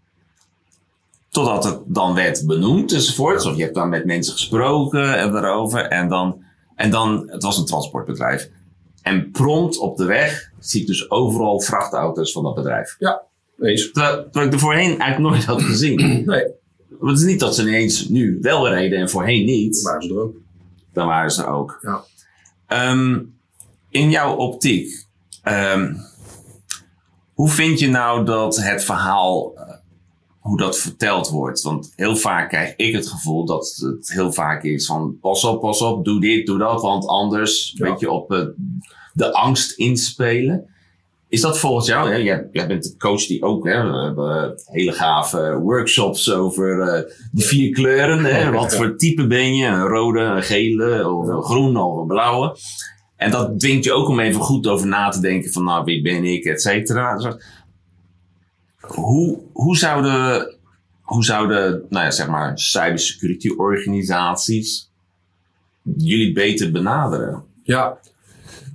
Totdat 1.29 1.65
het 1.65 1.79
dan 1.87 2.15
werd 2.15 2.47
benoemd 2.47 2.93
enzovoort. 2.93 3.47
Of 3.47 3.57
je 3.57 3.63
hebt 3.63 3.75
dan 3.75 3.89
met 3.89 4.05
mensen 4.05 4.33
gesproken 4.33 5.19
en 5.19 5.33
daarover. 5.33 5.81
En 5.81 6.09
dan, 6.09 6.43
en 6.75 6.91
dan, 6.91 7.29
het 7.31 7.43
was 7.43 7.59
een 7.59 7.65
transportbedrijf. 7.65 8.49
En 9.03 9.31
prompt 9.31 9.79
op 9.79 9.97
de 9.97 10.05
weg 10.05 10.51
zie 10.59 10.81
ik 10.81 10.87
dus 10.87 11.11
overal 11.11 11.61
vrachtauto's 11.61 12.33
van 12.33 12.43
dat 12.43 12.55
bedrijf. 12.55 12.97
Ja, 12.99 13.23
eens. 13.61 13.91
Terwijl, 13.93 14.23
terwijl 14.23 14.47
ik 14.47 14.53
er 14.53 14.59
voorheen 14.59 14.99
eigenlijk 14.99 15.19
nooit 15.19 15.45
had 15.45 15.63
gezien. 15.63 15.97
Nee, 16.27 16.45
Want 16.89 17.11
het 17.11 17.21
is 17.21 17.33
niet 17.33 17.41
dat 17.41 17.55
ze 17.55 17.63
ineens 17.63 18.09
nu 18.09 18.39
wel 18.41 18.69
reden 18.69 18.99
en 18.99 19.11
voorheen 19.11 19.45
niet. 19.45 19.83
waren 19.83 20.03
ze 20.03 20.09
er 20.09 20.21
ook. 20.21 20.35
Dan 20.93 21.07
waren 21.07 21.31
ze 21.31 21.47
ook. 21.47 21.79
Ja. 21.83 22.05
Ehm, 22.67 23.21
in 23.91 24.11
jouw 24.11 24.37
optiek, 24.37 25.05
ehm, 25.43 25.95
hoe 27.35 27.49
vind 27.49 27.79
je 27.79 27.89
nou 27.89 28.25
dat 28.25 28.57
het 28.57 28.85
verhaal, 28.85 29.53
eh, 29.57 29.75
hoe 30.39 30.57
dat 30.59 30.79
verteld 30.79 31.29
wordt? 31.29 31.63
Want 31.63 31.93
heel 31.97 32.17
vaak 32.17 32.49
krijg 32.49 32.77
ik 32.77 32.95
het 32.95 33.09
gevoel 33.09 33.45
dat 33.45 33.77
het 33.77 34.13
heel 34.13 34.33
vaak 34.33 34.63
is 34.63 34.87
van 34.87 35.19
pas 35.21 35.45
op, 35.45 35.61
pas 35.61 35.83
op, 35.83 36.05
doe 36.05 36.21
dit, 36.21 36.47
doe 36.47 36.59
dat, 36.59 36.83
want 36.83 37.07
anders 37.07 37.73
Ja. 37.77 37.89
weet 37.91 38.01
je 38.01 38.11
op 38.11 38.33
eh, 38.33 38.47
de 39.13 39.33
angst 39.33 39.73
inspelen. 39.73 40.69
Is 41.35 41.41
dat 41.41 41.59
volgens 41.59 41.87
jou, 41.87 42.11
hè? 42.11 42.17
Jij, 42.17 42.49
jij 42.53 42.67
bent 42.67 42.83
de 42.83 42.97
coach 42.97 43.27
die 43.27 43.43
ook, 43.43 43.67
hè, 43.67 43.91
we 43.91 44.05
hebben 44.05 44.61
hele 44.65 44.93
gave 44.93 45.59
workshops 45.59 46.33
over 46.33 46.81
eh, 46.81 47.03
de 47.33 47.43
vier 47.43 47.71
kleuren. 47.71 48.25
Hè? 48.25 48.51
Wat 48.51 48.75
voor 48.75 48.97
type 48.97 49.27
ben 49.27 49.57
je? 49.57 49.67
Een 49.67 49.87
rode, 49.87 50.21
een 50.21 50.43
gele, 50.43 51.09
of 51.11 51.29
een 51.29 51.43
groene 51.43 51.81
of 51.81 52.01
een 52.01 52.07
blauwe. 52.07 52.57
En 53.17 53.31
dat 53.31 53.61
dwingt 53.61 53.85
je 53.85 53.93
ook 53.93 54.09
om 54.09 54.21
even 54.21 54.41
goed 54.41 54.67
over 54.67 54.87
na 54.87 55.09
te 55.09 55.21
denken 55.21 55.53
van, 55.53 55.65
nou, 55.65 55.85
wie 55.85 56.03
ben 56.03 56.25
ik, 56.25 56.45
et 56.45 56.63
cetera. 56.63 57.17
Dus, 57.17 57.35
Hoe, 58.81 59.39
hoe 59.53 59.77
zouden, 59.77 60.55
hoe 61.03 61.25
zouden, 61.25 61.85
nou 61.89 62.05
ja, 62.05 62.11
zeg 62.11 62.29
maar, 62.29 62.59
cybersecurity 62.59 63.49
organisaties 63.49 64.91
jullie 65.97 66.33
beter 66.33 66.71
benaderen? 66.71 67.45
Ja. 67.63 67.99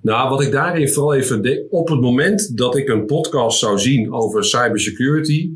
Nou, 0.02 0.30
wat 0.30 0.42
ik 0.42 0.52
daarin 0.52 0.90
vooral 0.90 1.14
even 1.14 1.42
denk, 1.42 1.66
op 1.70 1.90
het 1.90 2.02
moment 2.02 2.58
dat 2.58 2.76
ik 2.76 2.88
een 2.88 3.06
podcast 3.06 3.60
zou 3.60 3.80
zien 3.80 4.14
over 4.14 4.44
cybersecurity, 4.44 5.52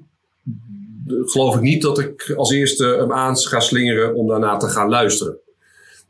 geloof 1.07 1.55
ik 1.55 1.61
niet 1.61 1.81
dat 1.81 1.99
ik 1.99 2.33
als 2.35 2.51
eerste 2.51 2.85
hem 2.85 3.11
aan 3.11 3.37
ga 3.37 3.59
slingeren 3.59 4.15
om 4.15 4.27
daarna 4.27 4.57
te 4.57 4.67
gaan 4.67 4.89
luisteren. 4.89 5.37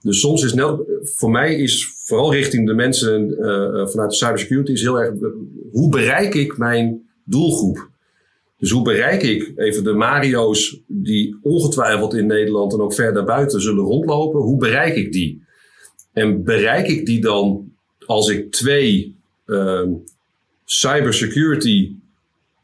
Dus 0.02 0.20
soms 0.20 0.44
is 0.44 0.54
net, 0.54 0.76
voor 1.02 1.32
mij 1.32 1.56
is 1.56 1.94
vooral 2.06 2.34
richting 2.34 2.68
de 2.68 2.74
mensen 2.74 3.38
eh, 3.38 3.82
eh, 3.82 3.88
vanuit 3.88 4.10
de 4.10 4.16
cybersecurity 4.16 4.72
is 4.72 4.82
heel 4.82 5.00
erg, 5.00 5.14
hoe 5.72 5.90
bereik 5.90 6.34
ik 6.34 6.58
mijn 6.58 7.10
doelgroep? 7.24 7.92
Dus 8.58 8.72
hoe 8.72 8.84
bereik 8.84 9.24
ik 9.24 9.52
even 9.56 9.84
de 9.84 9.94
Mario's 9.94 10.82
die 10.88 11.38
ongetwijfeld 11.42 12.14
in 12.14 12.28
Nederland 12.28 12.74
en 12.74 12.82
ook 12.82 12.94
ver 12.94 13.14
daarbuiten 13.14 13.62
zullen 13.62 13.84
rondlopen, 13.84 14.40
hoe 14.40 14.58
bereik 14.58 14.96
ik 14.96 15.12
die? 15.12 15.44
En 16.14 16.44
bereik 16.44 16.88
ik 16.88 17.06
die 17.06 17.22
dan 17.22 17.73
als 18.06 18.30
ik 18.30 18.52
twee 18.52 19.16
ehm, 19.46 19.90
cybersecurity, 20.66 21.92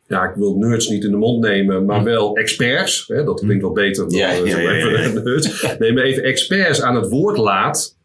ja, 0.08 0.30
ik 0.30 0.36
wil 0.36 0.58
nerds 0.58 0.90
niet 0.90 1.04
in 1.04 1.12
de 1.12 1.18
mond 1.18 1.44
nemen, 1.44 1.86
maar 1.86 2.04
wel 2.04 2.36
experts, 2.36 3.08
hè, 3.08 3.24
dat 3.24 3.40
klinkt 3.40 3.62
wel 3.62 3.72
beter 3.72 4.10
dan 4.10 4.18
Ja, 4.18 4.30
eh, 4.30 4.46
ja, 4.46 4.60
ja, 4.60 4.72
even 4.72 5.14
nerds. 5.24 5.76
Nee, 5.80 5.94
maar 5.94 6.04
even 6.04 6.24
experts 6.24 6.82
aan 6.82 6.96
het 6.96 7.10
woord 7.10 7.38
laat, 7.38 7.96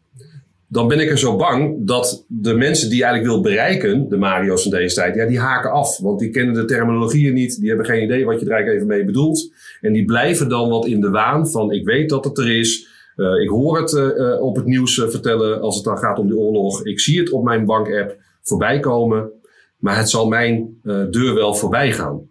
dan 0.67 0.87
ben 0.87 0.99
ik 0.99 1.09
er 1.09 1.17
zo 1.17 1.35
bang 1.35 1.87
dat 1.87 2.25
de 2.27 2.53
mensen 2.53 2.89
die 2.89 2.97
je 2.97 3.03
eigenlijk 3.03 3.33
wil 3.33 3.43
bereiken, 3.43 4.09
de 4.09 4.17
Mario's 4.17 4.61
van 4.61 4.71
deze 4.71 4.95
tijd, 4.95 5.15
ja, 5.15 5.25
die 5.25 5.39
haken 5.39 5.71
af. 5.71 5.99
Want 5.99 6.19
die 6.19 6.29
kennen 6.29 6.53
de 6.53 6.65
terminologieën 6.65 7.33
niet, 7.33 7.59
die 7.59 7.67
hebben 7.67 7.85
geen 7.85 8.03
idee 8.03 8.25
wat 8.25 8.39
je 8.39 8.45
er 8.45 8.51
eigenlijk 8.51 8.83
even 8.83 8.95
mee 8.95 9.05
bedoelt. 9.05 9.51
En 9.81 9.93
die 9.93 10.05
blijven 10.05 10.49
dan 10.49 10.69
wat 10.69 10.85
in 10.85 11.01
de 11.01 11.09
waan 11.09 11.49
van, 11.49 11.71
ik 11.71 11.85
weet 11.85 12.09
dat 12.09 12.25
het 12.25 12.37
er 12.37 12.57
is, 12.57 12.87
eh, 13.15 13.41
ik 13.41 13.49
hoor 13.49 13.79
het 13.79 13.93
eh, 13.93 14.33
eh, 14.33 14.41
op 14.41 14.55
het 14.55 14.65
nieuws 14.65 14.93
vertellen 14.93 15.61
als 15.61 15.75
het 15.75 15.85
dan 15.85 15.97
gaat 15.97 16.19
om 16.19 16.27
die 16.27 16.37
oorlog. 16.37 16.85
Ik 16.85 16.99
zie 16.99 17.19
het 17.19 17.31
op 17.31 17.43
mijn 17.43 17.65
bankapp 17.65 18.15
voorbij 18.41 18.79
komen. 18.79 19.29
Maar 19.77 19.97
het 19.97 20.09
zal 20.09 20.27
mijn 20.27 20.79
deur 21.09 21.33
wel 21.33 21.53
voorbij 21.53 21.91
gaan. 21.91 22.29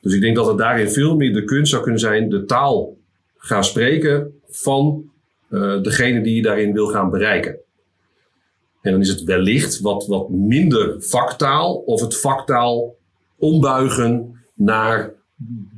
Dus 0.00 0.14
ik 0.14 0.20
denk 0.20 0.36
dat 0.36 0.46
het 0.46 0.58
daarin 0.58 0.90
veel 0.90 1.16
meer 1.16 1.32
de 1.32 1.44
kunst 1.44 1.70
zou 1.70 1.82
kunnen 1.82 2.00
zijn 2.00 2.28
de 2.28 2.44
taal 2.44 2.96
gaan 3.36 3.64
spreken 3.64 4.40
van 4.48 5.10
degene 5.82 6.20
die 6.20 6.34
je 6.34 6.42
daarin 6.42 6.72
wil 6.72 6.86
gaan 6.86 7.10
bereiken. 7.10 7.58
En 8.82 8.92
dan 8.92 9.00
is 9.00 9.08
het 9.08 9.24
wellicht 9.24 9.80
wat, 9.80 10.06
wat 10.06 10.28
minder 10.30 10.94
vaktaal 10.98 11.74
of 11.74 12.00
het 12.00 12.16
vaktaal 12.16 12.96
ombuigen 13.38 14.40
naar 14.54 15.12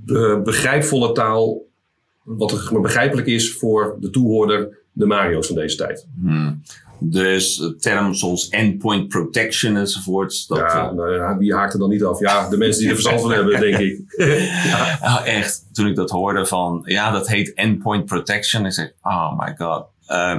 be- 0.04 0.40
begrijpvolle 0.44 1.12
taal 1.12 1.62
wat 2.25 2.71
begrijpelijk 2.83 3.26
is 3.26 3.52
voor 3.52 3.97
de 4.00 4.11
toehoorder, 4.11 4.79
de 4.93 5.07
Mario's 5.07 5.47
van 5.47 5.57
deze 5.57 5.76
tijd. 5.76 6.07
Hmm. 6.23 6.62
Dus 7.05 7.61
eh, 7.61 7.69
termen 7.69 8.17
zoals 8.17 8.49
endpoint 8.49 9.09
protection 9.09 9.76
enzovoorts. 9.76 10.47
Dat, 10.47 10.59
ja, 10.59 10.88
eh, 10.88 10.93
nou 10.95 11.14
ja, 11.14 11.37
wie 11.37 11.55
haakt 11.55 11.73
er 11.73 11.79
dan 11.79 11.88
niet 11.88 12.05
af? 12.05 12.21
Ja, 12.21 12.49
de 12.49 12.57
mensen 12.57 12.81
die 12.81 12.88
er 12.88 12.95
verstand 12.95 13.21
van 13.21 13.33
hebben, 13.33 13.61
denk 13.61 13.79
ik. 13.79 14.00
Nou, 15.02 15.25
echt, 15.25 15.64
toen 15.73 15.87
ik 15.87 15.97
dat 15.97 16.11
hoorde 16.11 16.47
van, 16.47 16.83
ja, 16.85 17.11
dat 17.11 17.29
heet 17.29 17.55
endpoint 17.55 18.05
protection. 18.05 18.67
Ik 18.67 18.73
zeg, 18.73 18.93
oh 19.02 19.38
my 19.38 19.55
god. 19.59 19.85
eh, 20.07 20.38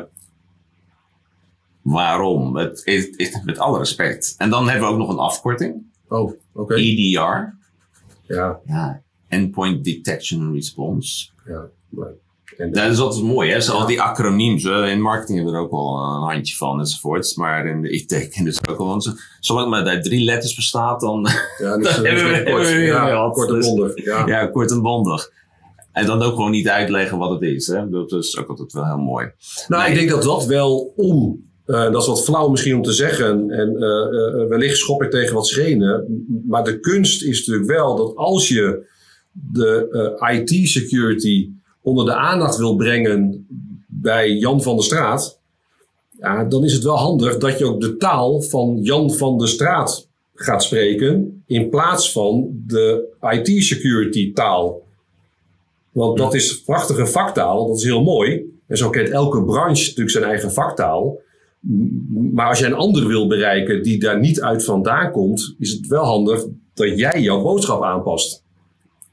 waarom? 1.82 2.56
Het, 2.58 2.82
het- 2.86 3.42
met 3.46 3.60
alle 3.60 3.78
respect. 3.78 4.36
En 4.38 4.50
dan 4.50 4.70
hebben 4.70 4.88
we 4.88 4.94
ook 4.94 5.00
nog 5.00 5.10
een 5.10 5.18
afkorting. 5.18 5.84
Oh, 6.08 6.32
oké. 6.54 6.74
EDR. 6.76 7.18
Ja, 8.34 8.60
Ja, 8.66 9.02
Endpoint 9.28 9.84
Detection 9.84 10.54
Response. 10.54 11.30
Ja. 11.46 11.66
maar- 11.90 12.14
En, 12.58 12.72
Dat 12.72 12.92
is 12.92 13.00
altijd 13.00 13.24
mooi, 13.24 13.52
hè? 13.52 13.62
Zo 13.62 13.72
al 13.74 13.86
die 13.86 14.02
acroniems. 14.02 14.64
In 14.66 15.02
marketing 15.02 15.36
hebben 15.38 15.54
we 15.54 15.60
er 15.60 15.66
ook 15.66 15.72
wel 15.72 15.98
een 15.98 16.30
handje 16.34 16.56
van 16.56 16.80
enzovoorts. 16.80 17.36
Maar 17.36 17.66
in 17.66 17.82
de 17.82 17.90
IT 17.90 18.28
kennen 18.34 18.54
ook 18.70 18.78
wel. 18.78 19.02
Zo- 19.02 19.12
Zolang 19.40 19.72
het 19.74 19.84
maar 19.84 19.94
uit 19.94 20.04
drie 20.04 20.24
letters 20.26 20.56
bestaat, 20.56 21.00
dan 21.00 21.28
ja, 21.58 21.78
dus, 21.78 21.86
dat 21.96 22.06
hebben 22.06 22.14
we- 22.24 22.30
kort, 22.30 22.36
hebben 22.48 22.66
we 22.66 22.74
weer 22.74 22.86
ja, 22.86 23.06
gehad. 23.08 23.34
kort 23.34 23.50
en 23.50 23.56
Dus- 23.56 23.66
bondig. 23.68 24.04
Ja. 24.06 24.28
ja, 24.28 24.48
kort 24.48 24.72
en 24.72 24.82
bondig. 24.82 25.30
En 25.92 26.06
dan 26.06 26.22
ook 26.22 26.36
gewoon 26.36 26.52
niet 26.52 26.68
uitleggen 26.70 27.18
wat 27.18 27.30
het 27.30 27.42
is. 27.42 27.68
Hè? 27.68 27.90
Dat 27.90 28.12
is 28.12 28.38
ook 28.38 28.48
altijd 28.50 28.74
wel 28.74 28.86
heel 28.86 28.98
mooi. 28.98 29.32
Nou, 29.68 29.82
Nee. 29.84 29.92
ik 29.92 29.98
denk 29.98 30.10
dat 30.10 30.24
dat 30.24 30.46
wel 30.46 30.94
om. 30.96 31.44
eh, 31.66 31.92
dat 31.92 32.02
is 32.02 32.08
wat 32.08 32.24
flauw 32.24 32.48
misschien 32.50 32.76
om 32.76 32.82
te 32.82 32.92
zeggen. 32.94 33.52
En 33.52 33.76
eh, 33.78 34.42
eh, 34.42 34.48
wellicht 34.50 34.78
schop 34.78 35.04
ik 35.04 35.12
tegen 35.12 35.34
wat 35.36 35.48
schenen. 35.48 36.26
Maar 36.48 36.64
de 36.64 36.80
kunst 36.80 37.24
is 37.24 37.40
natuurlijk 37.40 37.80
wel 37.80 37.96
dat 37.96 38.16
als 38.16 38.48
je 38.48 38.92
de 39.34 39.88
eh, 40.20 40.40
IT-security 40.40 41.50
onder 41.82 42.06
de 42.06 42.16
aandacht 42.16 42.58
wil 42.58 42.76
brengen 42.76 43.48
bij 43.88 44.32
Jan 44.32 44.62
van 44.62 44.76
der 44.76 44.84
Straat. 44.86 45.40
Ja, 46.20 46.44
dan 46.44 46.64
is 46.64 46.74
het 46.74 46.84
wel 46.84 46.98
handig 46.98 47.38
dat 47.38 47.58
je 47.58 47.66
ook 47.66 47.82
de 47.82 47.98
taal 47.98 48.42
van 48.42 48.80
Jan 48.82 49.12
van 49.12 49.38
der 49.38 49.48
Straat 49.48 50.08
gaat 50.36 50.64
spreken. 50.64 51.44
In 51.46 51.70
plaats 51.70 52.12
van 52.12 52.64
de 52.68 53.06
IT-security 53.20 54.34
taal. 54.34 54.82
Want 55.92 56.18
dat 56.18 56.34
is 56.34 56.62
prachtige 56.62 57.06
vaktaal, 57.06 57.68
dat 57.68 57.78
is 57.78 57.84
heel 57.84 58.04
mooi. 58.04 58.52
En 58.68 58.78
zo 58.78 58.90
kent 58.90 59.10
elke 59.10 59.44
branche 59.44 59.84
natuurlijk 59.84 60.10
zijn 60.10 60.24
eigen 60.24 60.52
vaktaal. 60.52 61.20
Maar 62.32 62.50
als 62.50 62.60
je 62.60 62.66
een 62.66 62.74
ander 62.74 63.08
wil 63.08 63.28
bereiken 63.28 63.84
die 63.84 64.00
daar 64.00 64.20
niet 64.20 64.42
uit 64.42 64.64
vandaan 64.64 65.12
komt, 65.12 65.56
is 65.60 65.72
het 65.72 65.88
wel 65.88 66.04
handig 66.04 66.46
dat 66.74 67.00
jij 67.00 67.22
jouw 67.22 67.42
boodschap 67.42 67.84
aanpast. 67.84 68.43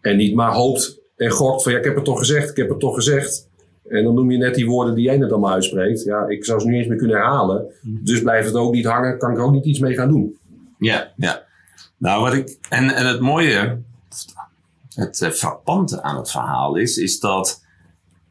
En 0.01 0.17
niet 0.17 0.35
maar 0.35 0.53
hoopt 0.53 1.01
en 1.17 1.31
gokt 1.31 1.63
van 1.63 1.73
ja, 1.73 1.79
ik 1.79 1.85
heb 1.85 1.95
het 1.95 2.05
toch 2.05 2.19
gezegd, 2.19 2.51
ik 2.51 2.57
heb 2.57 2.69
het 2.69 2.81
toch 2.81 2.95
gezegd. 2.95 3.49
En 3.89 4.05
dan 4.05 4.15
noem 4.15 4.31
je 4.31 4.39
net 4.39 4.55
die 4.55 4.67
woorden 4.67 4.95
die 4.95 5.05
jij 5.05 5.17
net 5.17 5.31
allemaal 5.31 5.53
uitspreekt. 5.53 6.03
Ja, 6.03 6.29
ik 6.29 6.45
zou 6.45 6.61
ze 6.61 6.67
nu 6.67 6.77
eens 6.77 6.87
meer 6.87 6.97
kunnen 6.97 7.17
herhalen. 7.17 7.67
Dus 7.83 8.23
blijft 8.23 8.47
het 8.47 8.57
ook 8.57 8.73
niet 8.73 8.87
hangen, 8.87 9.19
kan 9.19 9.31
ik 9.31 9.37
er 9.37 9.43
ook 9.43 9.53
niet 9.53 9.65
iets 9.65 9.79
mee 9.79 9.95
gaan 9.95 10.09
doen. 10.09 10.39
Ja, 10.79 11.13
ja. 11.17 11.43
Nou, 11.97 12.23
wat 12.23 12.35
ik. 12.35 12.59
En, 12.69 12.91
en 12.91 13.07
het 13.07 13.21
mooie, 13.21 13.81
het 14.95 15.21
eh, 15.21 15.31
frappante 15.31 16.03
aan 16.03 16.17
het 16.17 16.31
verhaal 16.31 16.77
is, 16.77 16.97
is 16.97 17.21
dat 17.21 17.65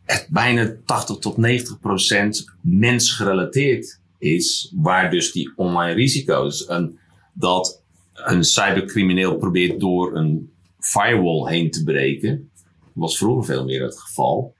het 0.03 0.27
bijna 0.29 0.75
80 0.85 1.17
tot 1.17 1.37
90 1.37 1.79
procent 1.79 2.45
mensgerelateerd 2.61 3.99
is, 4.17 4.73
waar 4.75 5.11
dus 5.11 5.31
die 5.31 5.53
online 5.55 5.93
risico's, 5.93 6.69
een, 6.69 6.99
dat 7.33 7.81
een 8.13 8.43
cybercrimineel 8.43 9.37
probeert 9.37 9.79
door 9.79 10.15
een 10.15 10.51
firewall 10.79 11.51
heen 11.51 11.71
te 11.71 11.83
breken, 11.83 12.49
was 12.93 13.17
vroeger 13.17 13.45
veel 13.45 13.65
meer 13.65 13.83
het 13.83 13.99
geval. 13.99 14.53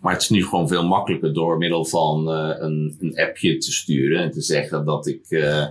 Maar 0.00 0.12
het 0.12 0.22
is 0.22 0.28
nu 0.28 0.44
gewoon 0.44 0.68
veel 0.68 0.86
makkelijker 0.86 1.34
door 1.34 1.58
middel 1.58 1.84
van 1.84 2.30
eh, 2.30 2.54
een, 2.58 2.96
een 3.00 3.16
appje 3.18 3.56
te 3.58 3.72
sturen 3.72 4.22
en 4.22 4.30
te 4.30 4.40
zeggen 4.40 4.84
dat 4.84 5.06
ik 5.06 5.26
eh, 5.28 5.66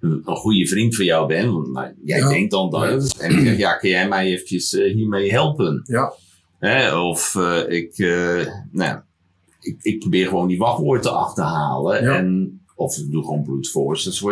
een 0.00 0.22
een 0.24 0.36
goede 0.36 0.66
vriend 0.66 0.96
van 0.96 1.04
jou 1.04 1.26
ben. 1.26 1.52
Want 1.52 1.72
nou, 1.72 1.92
jij 2.02 2.18
Ja. 2.18 2.28
denkt 2.28 2.50
dan 2.50 2.70
dat. 2.70 3.16
En 3.18 3.30
ik 3.30 3.38
zeg, 3.38 3.56
ja, 3.58 3.76
kun 3.76 3.88
jij 3.90 4.08
mij 4.08 4.26
eventjes 4.26 4.74
eh, 4.74 4.92
hiermee 4.94 5.30
helpen? 5.30 5.82
Ja, 5.86 6.12
Hè? 6.58 6.96
Of 6.98 7.34
ik, 7.68 7.98
nou, 8.72 9.00
ik, 9.60 9.76
ik 9.82 9.98
probeer 9.98 10.28
gewoon 10.28 10.48
die 10.48 10.58
wachtwoord 10.58 11.02
te 11.02 11.10
achterhalen. 11.10 12.02
Ja. 12.04 12.16
En, 12.16 12.60
of 12.74 12.96
ik 12.96 13.10
doe 13.10 13.24
gewoon 13.24 13.42
brute 13.42 13.70
force. 13.70 14.08
Dus 14.08 14.22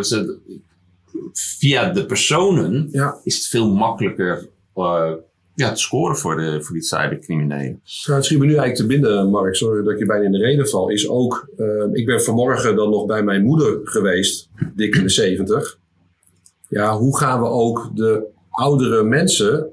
via 1.33 1.91
de 1.93 2.07
personen 2.07 2.89
is 3.25 3.37
het 3.37 3.47
veel 3.47 3.75
makkelijker 3.75 4.49
ja, 5.55 5.73
te 5.73 5.81
scoren 5.81 6.17
voor, 6.17 6.37
de, 6.37 6.63
voor 6.63 6.75
die 6.75 6.83
cybercriminelen. 6.85 7.81
Het 8.05 8.25
schiet 8.25 8.39
me 8.39 8.45
nu 8.45 8.55
eigenlijk 8.55 8.77
te 8.77 8.87
binnen, 8.87 9.31
Mark, 9.31 9.55
sorry 9.55 9.83
dat 9.83 9.99
je 9.99 10.07
bijna 10.07 10.25
in 10.25 10.33
de 10.33 10.39
reden 10.39 10.69
val, 10.69 10.89
is 10.89 11.09
ook, 11.09 11.49
uh, 11.57 11.85
ik 11.93 12.07
ben 12.07 12.23
vanmorgen 12.23 12.77
dan 12.77 12.91
nog 12.91 13.07
bij 13.07 13.23
mijn 13.23 13.43
moeder 13.43 13.81
geweest, 13.83 14.49
dik 14.75 14.95
in 14.95 15.03
de 15.03 15.09
70. 15.09 15.79
Ja, 16.69 16.97
hoe 16.97 17.19
gaan 17.19 17.41
we 17.41 17.49
ook 17.49 17.91
de 17.95 18.27
oudere 18.51 19.03
mensen 19.03 19.71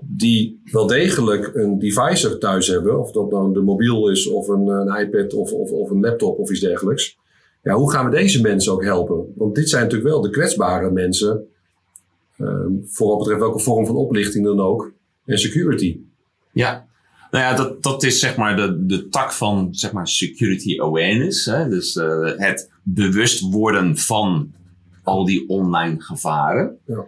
die 0.00 0.60
wel 0.72 0.86
degelijk 0.86 1.50
een 1.54 1.78
device 1.78 2.38
thuis 2.38 2.66
hebben, 2.66 3.00
of 3.00 3.12
dat 3.12 3.30
nou 3.30 3.52
de 3.52 3.60
mobiel 3.60 4.10
is 4.10 4.28
of 4.28 4.48
een, 4.48 4.66
een 4.66 5.00
iPad 5.00 5.34
of, 5.34 5.52
of, 5.52 5.70
of 5.70 5.90
een 5.90 6.00
laptop 6.00 6.38
of 6.38 6.50
iets 6.50 6.60
dergelijks. 6.60 7.18
Ja, 7.62 7.74
hoe 7.74 7.92
gaan 7.92 8.10
we 8.10 8.16
deze 8.16 8.40
mensen 8.40 8.72
ook 8.72 8.84
helpen? 8.84 9.32
Want 9.36 9.54
dit 9.54 9.68
zijn 9.68 9.82
natuurlijk 9.82 10.10
wel 10.10 10.20
de 10.20 10.30
kwetsbare 10.30 10.90
mensen, 10.90 11.46
voor 12.86 13.08
wat 13.08 13.18
betreft 13.18 13.40
welke 13.40 13.60
vorm 13.60 13.86
van 13.86 13.96
oplichting 13.96 14.44
dan 14.44 14.60
ook, 14.60 14.92
en 15.24 15.38
security. 15.38 15.98
Ja, 16.52 16.86
nou 17.30 17.44
ja, 17.44 17.54
dat, 17.54 17.82
dat 17.82 18.02
is 18.02 18.20
zeg 18.20 18.36
maar 18.36 18.56
de, 18.56 18.86
de 18.86 19.08
tak 19.08 19.32
van 19.32 19.68
zeg 19.70 19.92
maar 19.92 20.08
security 20.08 20.80
awareness. 20.80 21.44
Hè? 21.44 21.68
Dus 21.68 21.96
uh, 21.96 22.32
het 22.36 22.70
bewust 22.82 23.40
worden 23.40 23.96
van 23.96 24.52
al 25.02 25.24
die 25.24 25.48
online 25.48 26.00
gevaren. 26.00 26.78
Ja. 26.86 27.04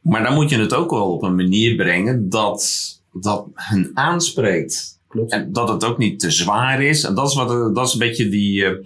Maar 0.00 0.22
dan 0.22 0.34
moet 0.34 0.50
je 0.50 0.58
het 0.58 0.74
ook 0.74 0.90
wel 0.90 1.12
op 1.12 1.22
een 1.22 1.34
manier 1.34 1.76
brengen 1.76 2.28
dat 2.28 2.94
dat 3.12 3.48
hen 3.54 3.90
aanspreekt. 3.94 5.00
Klopt. 5.08 5.32
En 5.32 5.52
dat 5.52 5.68
het 5.68 5.84
ook 5.84 5.98
niet 5.98 6.20
te 6.20 6.30
zwaar 6.30 6.82
is. 6.82 7.04
En 7.04 7.14
dat 7.14 7.28
is, 7.28 7.34
wat, 7.34 7.74
dat 7.74 7.86
is 7.86 7.92
een 7.92 7.98
beetje 7.98 8.28
die, 8.28 8.64
uh, 8.64 8.78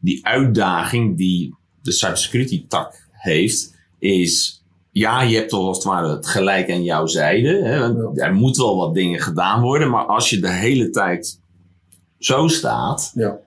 die 0.00 0.26
uitdaging 0.26 1.16
die 1.16 1.54
de 1.82 1.92
cybersecurity 1.92 2.66
tak 2.68 3.08
heeft. 3.10 3.74
Is 3.98 4.61
ja, 4.92 5.22
je 5.22 5.36
hebt 5.36 5.48
toch 5.48 5.66
als 5.66 5.76
het 5.76 5.86
ware 5.86 6.08
het 6.08 6.26
gelijk 6.26 6.70
aan 6.70 6.82
jouw 6.82 7.06
zijde. 7.06 7.62
Hè? 7.62 8.04
Er 8.20 8.34
moet 8.34 8.56
wel 8.56 8.76
wat 8.76 8.94
dingen 8.94 9.20
gedaan 9.20 9.60
worden. 9.60 9.90
Maar 9.90 10.04
als 10.04 10.30
je 10.30 10.40
de 10.40 10.50
hele 10.50 10.90
tijd 10.90 11.40
zo 12.18 12.48
staat. 12.48 13.12
Ja. 13.14 13.38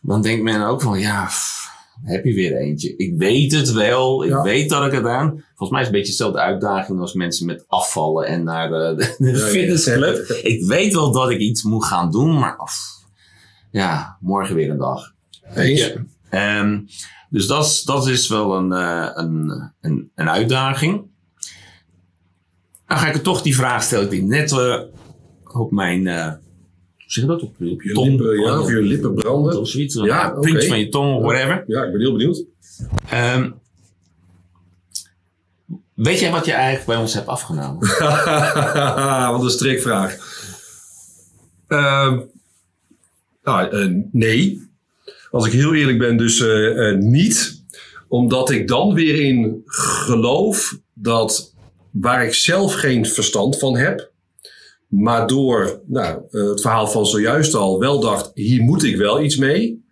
Dan 0.00 0.22
denkt 0.22 0.42
men 0.42 0.66
ook 0.66 0.82
van 0.82 0.98
ja, 0.98 1.24
pff, 1.24 1.70
heb 2.02 2.24
je 2.24 2.34
weer 2.34 2.56
eentje. 2.56 2.96
Ik 2.96 3.14
weet 3.16 3.52
het 3.52 3.72
wel. 3.72 4.24
Ik 4.24 4.30
ja. 4.30 4.42
weet 4.42 4.68
dat 4.68 4.86
ik 4.86 4.92
het 4.92 5.06
aan. 5.06 5.44
Volgens 5.54 5.70
mij 5.70 5.80
is 5.80 5.86
het 5.86 5.94
een 5.94 6.00
beetje 6.00 6.16
dezelfde 6.16 6.40
uitdaging 6.40 7.00
als 7.00 7.14
mensen 7.14 7.46
met 7.46 7.64
afvallen 7.68 8.26
en 8.26 8.44
naar 8.44 8.68
de, 8.68 8.94
de, 9.18 9.32
de 9.32 9.38
fitnessclub. 9.38 10.16
Ik 10.42 10.66
weet 10.66 10.94
wel 10.94 11.12
dat 11.12 11.30
ik 11.30 11.38
iets 11.38 11.62
moet 11.62 11.84
gaan 11.84 12.10
doen. 12.10 12.38
Maar 12.38 12.56
pff, 12.56 13.04
ja, 13.70 14.16
morgen 14.20 14.54
weer 14.54 14.70
een 14.70 14.78
dag. 14.78 15.12
Weet 15.54 15.78
je? 15.78 16.00
Um, 16.60 16.86
dus 17.34 17.46
dat, 17.46 17.82
dat 17.84 18.08
is 18.08 18.28
wel 18.28 18.56
een, 18.56 18.72
uh, 18.72 19.10
een, 19.14 19.72
een, 19.80 20.10
een, 20.14 20.30
uitdaging. 20.30 21.02
Dan 22.86 22.98
ga 22.98 23.08
ik 23.08 23.14
er 23.14 23.22
toch 23.22 23.42
die 23.42 23.56
vraag 23.56 23.82
stellen 23.82 24.10
die 24.10 24.22
net 24.22 24.52
uh, 24.52 24.80
op 25.52 25.70
mijn. 25.70 26.06
Uh, 26.06 26.26
hoe 26.26 26.36
zeg 27.06 27.24
je 27.24 27.30
dat? 27.30 27.42
Op, 27.42 27.54
op 27.60 27.82
je 27.82 27.92
tong, 27.92 28.08
lippen, 28.08 28.40
ja, 28.40 28.60
of 28.60 28.70
je 28.70 28.82
lippen 28.82 29.14
branden. 29.14 29.60
Of 29.60 29.68
zoiets. 29.68 29.94
Ja, 29.94 30.04
ja 30.04 30.30
puntje 30.30 30.54
okay. 30.54 30.68
van 30.68 30.78
je 30.78 30.88
tong, 30.88 31.22
whatever. 31.22 31.64
Ja, 31.66 31.82
ik 31.82 31.92
ben 31.92 32.00
heel 32.00 32.12
benieuwd. 32.12 32.44
Um, 33.12 33.54
weet 35.94 36.20
jij 36.20 36.30
wat 36.30 36.44
je 36.44 36.52
eigenlijk 36.52 36.86
bij 36.86 36.96
ons 36.96 37.14
hebt 37.14 37.26
afgenomen? 37.26 37.88
wat 39.32 39.42
een 39.42 39.50
strikvraag. 39.50 40.16
Nou, 43.42 43.70
nee. 44.12 44.72
Als 45.34 45.46
ik 45.46 45.52
heel 45.52 45.74
eerlijk 45.74 45.98
ben, 45.98 46.16
dus 46.16 46.40
uh, 46.40 46.76
uh, 46.76 46.98
niet. 46.98 47.62
Omdat 48.08 48.50
ik 48.50 48.68
dan 48.68 48.94
weer 48.94 49.20
in 49.20 49.62
geloof 49.64 50.78
dat 50.92 51.54
waar 51.90 52.24
ik 52.24 52.34
zelf 52.34 52.74
geen 52.74 53.06
verstand 53.06 53.58
van 53.58 53.76
heb, 53.76 54.10
maar 54.88 55.26
door 55.26 55.80
nou, 55.86 56.22
uh, 56.30 56.48
het 56.48 56.60
verhaal 56.60 56.86
van 56.86 57.06
zojuist 57.06 57.54
al 57.54 57.78
wel 57.78 58.00
dacht, 58.00 58.30
hier 58.34 58.62
moet 58.62 58.82
ik 58.82 58.96
wel 58.96 59.22
iets 59.22 59.36
mee. 59.36 59.84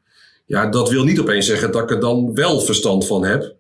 Ja, 0.47 0.67
dat 0.67 0.91
wil 0.91 1.05
niet 1.05 1.21
opeens 1.21 1.47
zeggen 1.47 1.73
dat 1.73 1.83
ik 1.83 1.91
er 1.91 2.01
dan 2.01 2.35
wel 2.35 2.61
verstand 2.61 3.07
van 3.07 3.25
heb. 3.25 3.55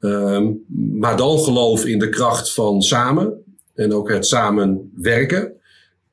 Um, 0.00 0.64
maar 0.98 1.16
dan 1.16 1.38
geloof 1.38 1.84
in 1.84 1.98
de 1.98 2.08
kracht 2.08 2.52
van 2.52 2.82
samen 2.82 3.44
en 3.74 3.92
ook 3.92 4.10
het 4.10 4.26
samen 4.26 4.92
werken. 4.96 5.52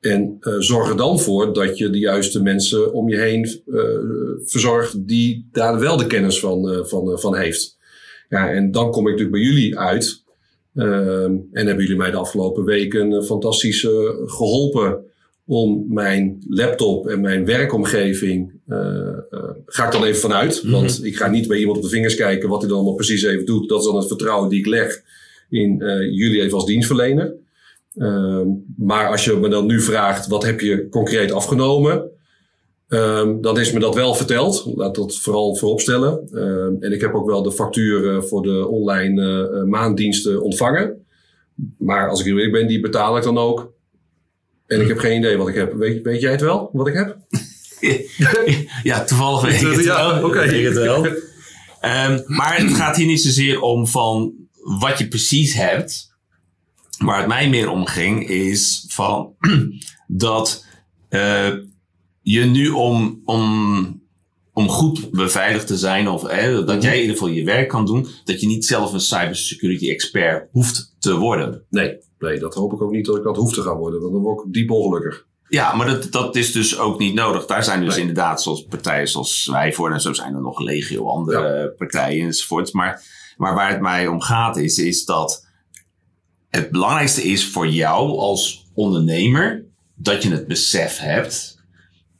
En 0.00 0.36
uh, 0.40 0.54
zorg 0.58 0.90
er 0.90 0.96
dan 0.96 1.20
voor 1.20 1.54
dat 1.54 1.78
je 1.78 1.90
de 1.90 1.98
juiste 1.98 2.42
mensen 2.42 2.92
om 2.92 3.08
je 3.08 3.16
heen 3.16 3.62
uh, 3.66 3.82
verzorgt 4.44 5.06
die 5.08 5.48
daar 5.52 5.78
wel 5.78 5.96
de 5.96 6.06
kennis 6.06 6.40
van, 6.40 6.72
uh, 6.72 6.84
van, 6.84 7.18
van 7.18 7.36
heeft. 7.36 7.78
Ja, 8.28 8.50
en 8.50 8.70
dan 8.70 8.90
kom 8.90 9.06
ik 9.06 9.10
natuurlijk 9.10 9.42
bij 9.42 9.46
jullie 9.46 9.78
uit. 9.78 10.22
en 10.74 11.50
hebben 11.52 11.80
jullie 11.80 11.96
mij 11.96 12.10
de 12.10 12.16
afgelopen 12.16 12.64
weken 12.64 13.24
fantastisch 13.24 13.80
geholpen 14.26 15.04
om 15.46 15.84
mijn 15.88 16.44
laptop 16.48 17.06
en 17.08 17.20
mijn 17.20 17.44
werkomgeving, 17.44 18.52
ga 19.66 19.86
ik 19.86 19.92
dan 19.92 20.04
even 20.04 20.20
vanuit. 20.20 20.60
-hmm. 20.60 20.70
Want 20.70 21.04
ik 21.04 21.16
ga 21.16 21.28
niet 21.28 21.48
bij 21.48 21.58
iemand 21.58 21.76
op 21.76 21.82
de 21.82 21.88
vingers 21.88 22.14
kijken 22.14 22.48
wat 22.48 22.60
hij 22.60 22.68
dan 22.68 22.78
allemaal 22.78 22.96
precies 22.96 23.22
even 23.22 23.46
doet. 23.46 23.68
Dat 23.68 23.78
is 23.78 23.86
dan 23.86 23.96
het 23.96 24.06
vertrouwen 24.06 24.48
die 24.48 24.58
ik 24.58 24.66
leg 24.66 25.02
in 25.48 25.76
jullie 26.10 26.40
even 26.40 26.54
als 26.54 26.66
dienstverlener. 26.66 27.34
Um, 27.94 28.74
maar 28.76 29.08
als 29.08 29.24
je 29.24 29.36
me 29.36 29.48
dan 29.48 29.66
nu 29.66 29.80
vraagt, 29.80 30.26
wat 30.26 30.42
heb 30.44 30.60
je 30.60 30.88
concreet 30.88 31.32
afgenomen? 31.32 32.10
Um, 32.88 33.40
dan 33.40 33.58
is 33.58 33.72
me 33.72 33.80
dat 33.80 33.94
wel 33.94 34.14
verteld. 34.14 34.72
Laat 34.74 34.94
dat 34.94 35.18
vooral 35.18 35.56
vooropstellen. 35.56 36.28
Um, 36.32 36.82
en 36.82 36.92
ik 36.92 37.00
heb 37.00 37.14
ook 37.14 37.26
wel 37.26 37.42
de 37.42 37.52
factuur 37.52 38.22
voor 38.22 38.42
de 38.42 38.66
online 38.66 39.48
uh, 39.52 39.62
maanddiensten 39.62 40.42
ontvangen. 40.42 41.06
Maar 41.78 42.08
als 42.08 42.20
ik 42.20 42.26
eerlijk 42.26 42.52
ben, 42.52 42.66
die 42.66 42.80
betaal 42.80 43.16
ik 43.16 43.22
dan 43.22 43.38
ook. 43.38 43.72
En 44.66 44.80
ik 44.80 44.88
heb 44.88 44.98
geen 44.98 45.18
idee 45.18 45.36
wat 45.36 45.48
ik 45.48 45.54
heb. 45.54 45.72
Weet, 45.72 46.02
weet 46.02 46.20
jij 46.20 46.30
het 46.30 46.40
wel, 46.40 46.70
wat 46.72 46.86
ik 46.86 46.94
heb? 46.94 47.16
ja, 48.82 49.04
toevallig 49.04 49.42
weet 49.42 49.62
ik 49.62 49.76
het 49.76 49.84
ja, 49.84 50.20
wel. 50.20 50.28
Okay. 50.28 50.48
Weet 50.48 50.58
ik 50.58 50.64
het 50.64 50.76
wel. 50.76 51.06
maar 52.26 52.56
het 52.56 52.74
gaat 52.74 52.96
hier 52.96 53.06
niet 53.06 53.22
zozeer 53.22 53.60
om 53.60 53.86
van 53.86 54.32
wat 54.80 54.98
je 54.98 55.08
precies 55.08 55.54
hebt. 55.54 56.09
Waar 57.04 57.18
het 57.18 57.28
mij 57.28 57.48
meer 57.48 57.70
om 57.70 57.86
ging, 57.86 58.28
is 58.28 58.84
van 58.88 59.34
dat 60.06 60.66
uh, 61.10 61.54
je 62.22 62.44
nu 62.44 62.68
om, 62.68 63.22
om, 63.24 64.02
om 64.52 64.68
goed 64.68 65.10
beveiligd 65.10 65.66
te 65.66 65.78
zijn, 65.78 66.08
of 66.08 66.24
eh, 66.24 66.66
dat 66.66 66.82
jij 66.82 66.94
in 66.94 67.00
ieder 67.00 67.16
geval 67.16 67.32
je 67.32 67.44
werk 67.44 67.68
kan 67.68 67.86
doen, 67.86 68.06
dat 68.24 68.40
je 68.40 68.46
niet 68.46 68.64
zelf 68.64 68.92
een 68.92 69.00
cybersecurity 69.00 69.90
expert 69.90 70.48
hoeft 70.52 70.94
te 70.98 71.16
worden. 71.16 71.64
Nee, 71.70 71.98
nee, 72.18 72.38
dat 72.38 72.54
hoop 72.54 72.72
ik 72.72 72.82
ook 72.82 72.92
niet 72.92 73.06
dat 73.06 73.16
ik 73.16 73.22
dat 73.22 73.36
hoef 73.36 73.52
te 73.52 73.62
gaan 73.62 73.76
worden, 73.76 74.00
want 74.00 74.12
dan 74.12 74.22
word 74.22 74.46
ik 74.46 74.52
diep 74.52 74.70
ongelukkig. 74.70 75.28
Ja, 75.48 75.74
maar 75.74 75.86
dat, 75.86 76.12
dat 76.12 76.36
is 76.36 76.52
dus 76.52 76.78
ook 76.78 76.98
niet 76.98 77.14
nodig. 77.14 77.46
Daar 77.46 77.64
zijn 77.64 77.80
dus 77.80 77.94
nee. 77.94 78.00
inderdaad 78.00 78.42
zoals 78.42 78.64
partijen 78.64 79.08
zoals 79.08 79.48
wij 79.52 79.72
voor 79.72 79.92
en 79.92 80.00
zo 80.00 80.12
zijn 80.12 80.34
er 80.34 80.40
nog 80.40 80.60
legio 80.60 81.08
andere 81.08 81.58
ja. 81.58 81.66
partijen 81.66 82.26
enzovoort. 82.26 82.72
Maar, 82.72 83.02
maar 83.36 83.54
waar 83.54 83.70
het 83.70 83.80
mij 83.80 84.06
om 84.06 84.20
gaat 84.20 84.56
is, 84.56 84.78
is 84.78 85.04
dat 85.04 85.48
het 86.50 86.70
belangrijkste 86.70 87.22
is 87.22 87.46
voor 87.46 87.68
jou 87.68 88.18
als 88.18 88.66
ondernemer 88.74 89.64
dat 89.94 90.22
je 90.22 90.30
het 90.30 90.46
besef 90.46 90.98
hebt 90.98 91.58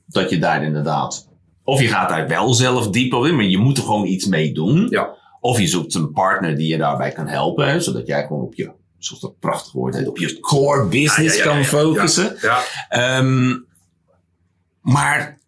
dat 0.06 0.30
je 0.30 0.38
daar 0.38 0.64
inderdaad, 0.64 1.28
of 1.64 1.80
je 1.80 1.88
gaat 1.88 2.08
daar 2.08 2.28
wel 2.28 2.54
zelf 2.54 2.88
diep 2.88 3.12
op 3.12 3.24
in, 3.24 3.36
maar 3.36 3.44
je 3.44 3.58
moet 3.58 3.76
er 3.76 3.82
gewoon 3.82 4.06
iets 4.06 4.26
mee 4.26 4.52
doen. 4.52 4.86
Ja. 4.90 5.18
Of 5.40 5.58
je 5.58 5.66
zoekt 5.66 5.94
een 5.94 6.12
partner 6.12 6.56
die 6.56 6.68
je 6.68 6.76
daarbij 6.76 7.12
kan 7.12 7.26
helpen, 7.26 7.68
hè, 7.68 7.80
zodat 7.80 8.06
jij 8.06 8.26
gewoon 8.26 8.42
op 8.42 8.54
je, 8.54 8.72
zoals 8.98 9.22
dat 9.22 9.38
prachtig 9.38 9.72
woord 9.72 9.94
heet, 9.94 10.08
op 10.08 10.18
je 10.18 10.40
core 10.40 10.86
business 10.86 11.36
ja, 11.36 11.44
ja, 11.44 11.50
kan 11.50 11.64
focussen. 11.64 12.36
Um, 12.90 13.66
maar 14.80 15.38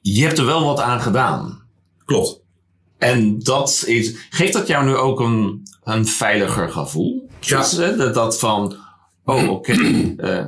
je 0.00 0.22
hebt 0.22 0.38
er 0.38 0.44
wel 0.44 0.64
wat 0.64 0.80
aan 0.80 1.00
gedaan. 1.00 1.62
Klopt. 2.04 2.40
En 2.98 3.38
dat 3.38 3.84
is, 3.86 4.14
geeft 4.30 4.52
dat 4.52 4.66
jou 4.66 4.84
nu 4.84 4.96
ook 4.96 5.20
een, 5.20 5.62
een 5.84 6.06
veiliger 6.06 6.70
gevoel? 6.70 7.27
Ja. 7.40 7.96
Dat, 7.96 8.14
dat 8.14 8.38
van, 8.38 8.76
oh 9.24 9.50
oké. 9.50 9.72
Okay, 9.72 10.16
uh. 10.24 10.46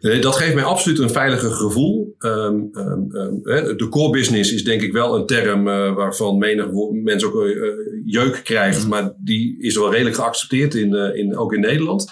nee, 0.00 0.18
dat 0.18 0.36
geeft 0.36 0.54
mij 0.54 0.64
absoluut 0.64 0.98
een 0.98 1.10
veiliger 1.10 1.50
gevoel. 1.50 2.14
Um, 2.18 2.70
um, 2.72 3.08
um, 3.12 3.42
de 3.76 3.86
core 3.90 4.10
business 4.10 4.52
is 4.52 4.64
denk 4.64 4.82
ik 4.82 4.92
wel 4.92 5.16
een 5.16 5.26
term 5.26 5.68
uh, 5.68 5.94
waarvan 5.94 6.38
menig 6.38 6.66
mensen 6.90 7.28
ook 7.28 7.44
uh, 7.44 7.66
jeuk 8.04 8.40
krijgt. 8.44 8.82
Mm. 8.82 8.88
Maar 8.88 9.12
die 9.16 9.56
is 9.60 9.76
wel 9.76 9.90
redelijk 9.90 10.16
geaccepteerd, 10.16 10.74
in, 10.74 10.94
in, 10.94 11.36
ook 11.36 11.52
in 11.52 11.60
Nederland. 11.60 12.06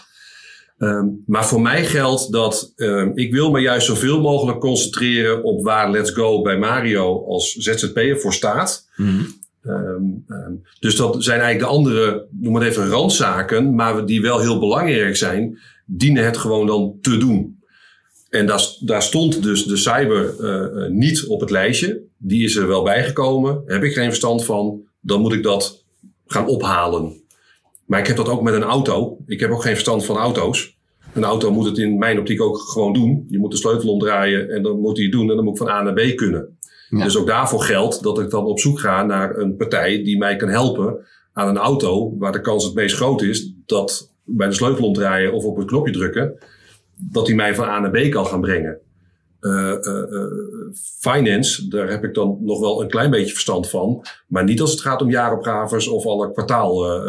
maar 1.27 1.47
voor 1.47 1.61
mij 1.61 1.85
geldt 1.85 2.33
dat 2.33 2.73
ik 3.15 3.33
wil 3.33 3.51
me 3.51 3.61
juist 3.61 3.87
zoveel 3.87 4.21
mogelijk 4.21 4.61
concentreren 4.61 5.45
op 5.45 5.65
waar 5.65 5.91
Let's 5.91 6.11
Go 6.11 6.43
bij 6.43 6.59
Mario 6.59 7.25
als 7.27 7.53
ZZP'er 7.53 8.21
voor 8.21 8.33
staat. 8.33 8.89
Mm. 8.97 9.41
Um, 9.67 10.25
um, 10.29 10.63
dus 10.81 10.97
dat 10.97 11.25
zijn 11.25 11.41
eigenlijk 11.41 11.71
de 11.71 11.79
andere, 11.79 12.27
noem 12.31 12.53
maar 12.53 12.63
even 12.63 12.89
randzaken, 12.89 13.75
maar 13.75 14.07
die 14.07 14.23
wel 14.23 14.41
heel 14.41 14.59
belangrijk 14.59 15.17
zijn, 15.17 15.59
dienen 15.87 16.25
het 16.25 16.37
gewoon 16.37 16.67
dan 16.67 16.99
te 17.01 17.17
doen. 17.17 17.63
En 18.29 18.47
daar, 18.47 18.77
daar 18.81 19.03
stond 19.03 19.43
dus 19.43 19.65
de 19.65 19.77
cyber 19.77 20.35
uh, 20.41 20.91
niet 20.91 21.27
op 21.27 21.41
het 21.41 21.51
lijstje. 21.51 22.03
Die 22.17 22.45
is 22.45 22.57
er 22.57 22.67
wel 22.67 22.83
bijgekomen. 22.83 23.63
Heb 23.67 23.83
ik 23.83 23.93
geen 23.93 24.09
verstand 24.09 24.45
van, 24.45 24.83
dan 25.01 25.21
moet 25.21 25.33
ik 25.33 25.43
dat 25.43 25.85
gaan 26.27 26.47
ophalen. 26.47 27.23
Maar 27.87 28.01
ik 28.01 28.07
heb 28.07 28.17
dat 28.17 28.29
ook 28.29 28.43
met 28.43 28.55
een 28.55 28.63
auto. 28.63 29.19
Ik 29.27 29.41
heb 29.41 29.51
ook 29.51 29.63
geen 29.63 29.73
verstand 29.73 30.05
van 30.05 30.17
auto's. 30.17 30.77
een 31.15 31.25
auto 31.25 31.51
moet 31.51 31.65
het 31.65 31.79
in 31.79 31.99
mijn 31.99 32.19
optiek 32.19 32.43
ook 32.43 32.59
gewoon 32.59 32.93
doen. 32.93 33.27
Je 33.29 33.39
moet 33.39 33.51
de 33.51 33.57
sleutel 33.57 33.93
omdraaien 33.93 34.51
en 34.51 34.63
dan 34.63 34.81
moet 34.81 34.97
hij 34.97 35.05
het 35.05 35.15
doen 35.15 35.31
en 35.31 35.37
dan 35.37 35.45
moet 35.45 35.55
ik 35.55 35.67
van 35.67 35.71
A 35.71 35.83
naar 35.83 35.95
B 35.95 36.17
kunnen. 36.17 36.59
Ja. 36.99 37.05
Dus 37.05 37.17
ook 37.17 37.27
daarvoor 37.27 37.63
geldt 37.63 38.03
dat 38.03 38.19
ik 38.19 38.31
dan 38.31 38.45
op 38.45 38.61
zoek 38.61 38.81
ga 38.81 39.03
naar 39.03 39.37
een 39.37 39.57
partij 39.57 40.03
die 40.03 40.19
mij 40.19 40.37
kan 40.37 40.49
helpen 40.49 41.07
aan 41.33 41.49
een 41.49 41.57
auto 41.57 42.17
waar 42.19 42.33
de 42.33 42.41
kans 42.41 42.65
het 42.65 42.75
meest 42.75 42.97
groot 42.97 43.23
is 43.23 43.55
dat 43.67 44.13
bij 44.25 44.49
de 44.49 44.55
sleutel 44.55 44.85
omdraaien 44.85 45.33
of 45.33 45.45
op 45.45 45.57
het 45.57 45.67
knopje 45.67 45.93
drukken, 45.93 46.39
dat 46.97 47.27
hij 47.27 47.37
mij 47.37 47.55
van 47.55 47.69
A 47.69 47.79
naar 47.79 47.91
B 47.91 48.11
kan 48.11 48.27
gaan 48.27 48.41
brengen. 48.41 48.81
Eh, 49.41 49.87
eh, 49.87 50.03
eh, 50.03 50.31
finance, 51.01 51.69
daar 51.69 51.89
heb 51.89 52.05
ik 52.05 52.15
dan 52.15 52.39
nog 52.41 52.61
wel 52.61 52.83
een 52.83 52.89
klein 52.89 53.11
beetje 53.11 53.33
verstand 53.33 53.71
van. 53.71 54.05
Maar 54.27 54.45
niet 54.45 54.61
als 54.61 54.71
het 54.71 54.81
gaat 54.81 55.03
om 55.03 55.11
jaaropgaves 55.11 55.89
of 55.89 56.07
alle 56.07 56.33
kwartaal. 56.33 57.01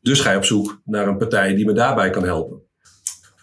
dus 0.00 0.20
ga 0.20 0.30
je 0.30 0.36
op 0.36 0.44
zoek 0.44 0.80
naar 0.84 1.08
een 1.08 1.16
partij 1.16 1.54
die 1.54 1.66
me 1.66 1.72
daarbij 1.72 2.10
kan 2.10 2.24
helpen. 2.24 2.62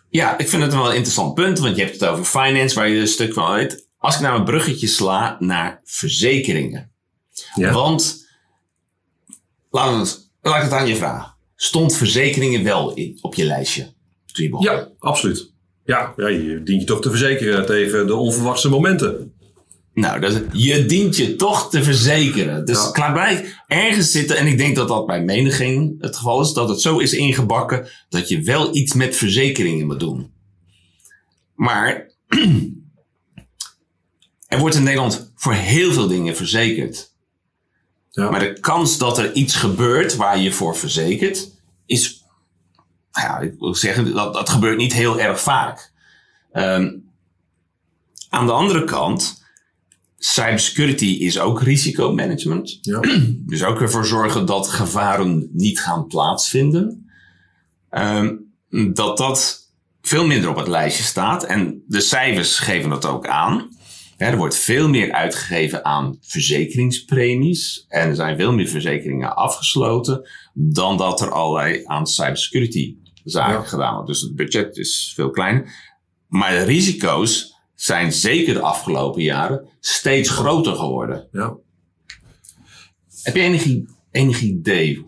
Ja, 0.10 0.38
ik 0.38 0.48
vind 0.48 0.64
het 0.64 0.74
wel 0.74 0.86
een 0.86 0.96
interessant 0.96 1.34
punt, 1.34 1.60
want 1.60 1.76
je 1.76 1.84
hebt 1.84 2.00
het 2.00 2.10
over 2.10 2.26
finance, 2.26 2.76
waar 2.76 2.90
je 2.90 3.00
een 3.00 3.08
stuk 3.08 3.34
van 3.34 3.54
weet. 3.54 3.89
Als 4.00 4.16
ik 4.16 4.22
nou 4.22 4.40
een 4.40 4.46
bruggetje 4.46 4.88
sla 4.88 5.36
naar 5.40 5.82
verzekeringen. 5.84 6.92
Ja. 7.56 7.72
Want, 7.74 8.28
laat, 9.70 10.30
laat 10.42 10.56
ik 10.56 10.64
het 10.64 10.72
aan 10.72 10.88
je 10.88 10.96
vragen. 10.96 11.36
Stond 11.56 11.96
verzekeringen 11.96 12.64
wel 12.64 12.94
in, 12.94 13.18
op 13.22 13.36
je 13.36 13.46
lijstje 13.46 13.94
toen 14.34 14.44
je 14.44 14.50
begon? 14.50 14.66
Ja, 14.66 14.88
absoluut. 15.00 15.52
Ja, 15.86 16.14
ja, 16.16 16.28
je 16.28 16.64
dient 16.64 16.82
je 16.82 16.88
toch 16.88 17.02
te 17.02 17.10
verzekeren 17.10 17.66
tegen 17.66 18.08
de 18.08 18.16
onverwachte 18.16 18.70
momenten. 18.70 19.34
Nou, 19.94 20.20
dat, 20.20 20.42
je 20.52 20.86
dient 20.86 21.18
je 21.18 21.36
toch 21.36 21.70
te 21.70 21.84
verzekeren. 21.84 22.66
Dus 22.66 22.84
Ja. 22.84 22.92
klaarbij 22.92 23.54
ergens 23.68 24.12
zitten, 24.12 24.38
en 24.38 24.48
ik 24.48 24.58
denk 24.58 24.76
dat 24.76 24.88
dat 24.88 25.06
bij 25.06 25.24
menigeen 25.24 25.96
het 26.00 26.16
geval 26.16 26.42
is, 26.42 26.54
dat 26.54 26.70
het 26.70 26.82
zo 26.82 26.98
is 27.00 27.14
ingebakken 27.14 27.88
dat 28.10 28.28
je 28.28 28.42
wel 28.42 28.76
iets 28.76 28.94
met 28.94 29.16
verzekeringen 29.16 29.88
moet 29.88 30.00
doen. 30.00 30.32
Maar 31.56 32.12
er 34.50 34.60
wordt 34.60 34.76
in 34.76 34.84
Nederland 34.84 35.32
voor 35.36 35.54
heel 35.54 35.94
veel 35.94 36.08
dingen 36.08 36.36
verzekerd. 36.36 37.12
Ja. 38.10 38.30
Maar 38.30 38.40
de 38.40 38.60
kans 38.60 38.98
dat 38.98 39.18
er 39.18 39.34
iets 39.34 39.56
gebeurt 39.56 40.16
waar 40.16 40.40
je 40.40 40.52
voor 40.52 40.76
verzekert, 40.76 41.52
is, 41.86 42.24
nou 43.12 43.28
ja, 43.28 43.40
ik 43.40 43.60
wil 43.60 43.76
zeggen, 43.76 44.14
dat, 44.14 44.34
dat 44.34 44.50
gebeurt 44.50 44.78
niet 44.78 44.94
heel 44.94 45.20
erg 45.20 45.42
vaak. 45.42 45.92
Ehm, 46.52 46.92
aan 48.30 48.46
de 48.46 48.52
andere 48.52 48.84
kant, 48.84 49.44
cybersecurity 50.18 51.06
is 51.06 51.40
ook 51.40 51.62
risicomanagement. 51.62 52.78
Ja. 52.82 53.00
Dus 53.52 53.64
ook 53.64 53.82
ervoor 53.82 54.06
zorgen 54.06 54.46
dat 54.46 54.68
gevaren 54.68 55.50
niet 55.52 55.80
gaan 55.80 56.08
plaatsvinden. 56.08 57.10
Ehm, 57.90 58.36
dat 58.94 59.18
dat 59.18 59.68
veel 60.02 60.26
minder 60.26 60.50
op 60.50 60.56
het 60.56 60.68
lijstje 60.68 61.04
staat. 61.04 61.44
En 61.44 61.84
de 61.88 62.02
cijfers 62.02 62.60
geven 62.60 62.90
dat 62.90 63.06
ook 63.06 63.28
aan. 63.28 63.78
Er 64.20 64.38
wordt 64.38 64.56
veel 64.56 64.90
meer 64.90 65.12
uitgegeven 65.12 65.86
aan 65.86 66.18
verzekeringspremies. 66.22 67.86
En 67.88 68.08
er 68.10 68.16
zijn 68.16 68.38
veel 68.38 68.54
meer 68.54 68.68
verzekeringen 68.68 69.36
afgesloten. 69.36 70.30
dan 70.54 70.98
dat 70.98 71.22
er 71.22 71.32
allerlei 71.32 71.82
aan 71.86 72.08
cybersecurity 72.08 72.96
zaken 73.24 73.54
Ja. 73.54 73.62
gedaan 73.64 73.94
wordt. 73.94 74.08
Dus 74.08 74.22
het 74.22 74.36
budget 74.36 74.78
is 74.78 75.12
veel 75.16 75.30
kleiner. 75.30 75.72
Maar 76.28 76.52
de 76.52 76.64
risico's 76.64 77.54
zijn 77.76 78.14
zeker 78.14 78.54
de 78.54 78.60
afgelopen 78.62 79.22
jaren 79.24 79.68
steeds 79.80 80.30
groter 80.30 80.76
geworden. 80.76 81.28
ja. 81.32 81.56
Heb 83.24 83.36
je 83.36 83.42
enig, 83.42 83.66
enig 84.12 84.42
idee? 84.42 85.06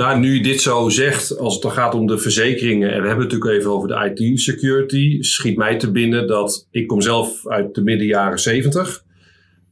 Nou, 0.00 0.18
nu 0.18 0.40
dit 0.40 0.60
zo 0.60 0.88
zegt, 0.88 1.38
als 1.38 1.52
het 1.52 1.62
dan 1.62 1.72
gaat 1.72 1.94
om 1.94 2.06
de 2.06 2.18
verzekeringen, 2.18 2.88
en 2.92 3.00
we 3.00 3.06
hebben 3.06 3.24
het 3.24 3.32
natuurlijk 3.32 3.60
even 3.60 3.70
over 3.70 3.88
de 3.88 4.12
IT-security, 4.14 5.22
schiet 5.22 5.56
mij 5.56 5.76
te 5.76 5.90
binnen 5.90 6.26
dat 6.26 6.66
ik 6.70 6.86
kom 6.86 7.00
zelf 7.00 7.48
uit 7.48 7.74
de 7.74 7.82
midden 7.82 8.06
jaren 8.06 8.38
70. 8.38 9.04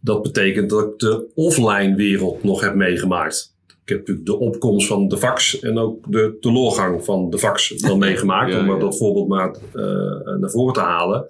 Dat 0.00 0.22
betekent 0.22 0.70
dat 0.70 0.84
ik 0.84 0.98
de 0.98 1.26
offline 1.34 1.94
wereld 1.94 2.44
nog 2.44 2.60
heb 2.60 2.74
meegemaakt. 2.74 3.54
Ik 3.66 3.88
heb 3.88 3.98
natuurlijk 3.98 4.26
de 4.26 4.38
opkomst 4.38 4.86
van 4.86 5.08
de 5.08 5.18
fax 5.18 5.60
en 5.60 5.78
ook 5.78 6.12
de 6.12 6.36
teleurgang 6.40 7.04
van 7.04 7.30
de 7.30 7.38
fax 7.38 7.68
dan 7.68 7.98
meegemaakt, 8.08 8.52
Ja, 8.52 8.58
om 8.58 8.66
maar 8.66 8.76
ja. 8.76 8.82
dat 8.82 8.98
voorbeeld 8.98 9.28
maar 9.28 9.50
eh, 9.72 10.36
naar 10.40 10.50
voren 10.50 10.74
te 10.74 10.80
halen. 10.80 11.26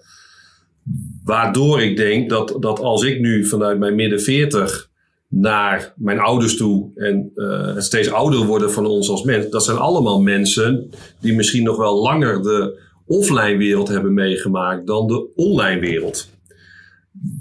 Waardoor 1.24 1.82
ik 1.82 1.96
denk 1.96 2.30
dat, 2.30 2.56
dat 2.60 2.80
als 2.80 3.02
ik 3.02 3.20
nu 3.20 3.44
vanuit 3.44 3.78
mijn 3.78 3.94
midden 3.94 4.20
40 4.20 4.87
naar 5.28 5.92
mijn 5.96 6.18
ouders 6.18 6.56
toe 6.56 6.90
en 6.94 7.30
eh, 7.34 7.74
het 7.74 7.84
steeds 7.84 8.10
ouder 8.10 8.46
worden 8.46 8.72
van 8.72 8.86
ons 8.86 9.08
als 9.08 9.22
mens, 9.22 9.50
dat 9.50 9.64
zijn 9.64 9.76
allemaal 9.76 10.20
mensen 10.20 10.90
die 11.20 11.34
misschien 11.34 11.62
nog 11.62 11.76
wel 11.76 12.02
langer 12.02 12.42
de 12.42 12.80
offline 13.06 13.56
wereld 13.56 13.88
hebben 13.88 14.14
meegemaakt 14.14 14.86
dan 14.86 15.06
de 15.06 15.34
online 15.34 15.80
wereld. 15.80 16.28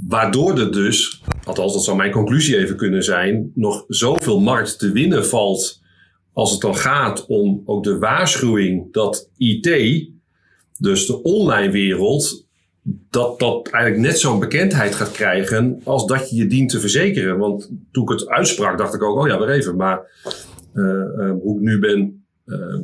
Waardoor 0.08 0.60
er 0.60 0.72
dus, 0.72 1.22
althans 1.44 1.74
dat 1.74 1.84
zou 1.84 1.98
mijn 1.98 2.12
conclusie 2.12 2.58
even 2.58 2.76
kunnen 2.76 3.04
zijn, 3.04 3.52
nog 3.56 3.86
zoveel 3.88 4.40
markt 4.40 4.80
te 4.80 4.92
winnen 4.92 5.26
valt 5.26 5.82
als 6.34 6.52
het 6.52 6.62
dan 6.62 6.76
gaat 6.76 7.26
om 7.26 7.62
ook 7.66 7.84
de 7.84 7.98
waarschuwing 7.98 8.94
dat 8.94 9.30
IT, 9.38 10.08
dus 10.80 11.06
de 11.06 11.22
online 11.22 11.72
wereld, 11.72 12.47
dat 13.10 13.40
dat 13.40 13.68
eigenlijk 13.68 14.06
net 14.06 14.20
zo'n 14.20 14.40
bekendheid 14.40 14.96
gaat 14.96 15.12
krijgen 15.12 15.82
als 15.84 16.06
dat 16.06 16.30
je 16.30 16.36
je 16.36 16.48
dient 16.48 16.70
te 16.70 16.80
verzekeren. 16.80 17.38
Want 17.38 17.72
toen 17.92 18.04
ik 18.04 18.10
het 18.10 18.28
uitsprak, 18.28 18.78
dacht 18.78 18.94
ik 18.94 19.04
ook, 19.04 19.20
oh 19.20 19.28
ja, 19.28 19.40
weer 19.40 19.50
even. 19.50 19.76
Maar 19.76 20.00
eh, 20.74 21.02
eh, 21.02 21.32
hoe 21.42 21.56
ik 21.56 21.62
nu 21.62 21.80
ben 21.80 22.26
eh, 22.46 22.56
eh, 22.56 22.78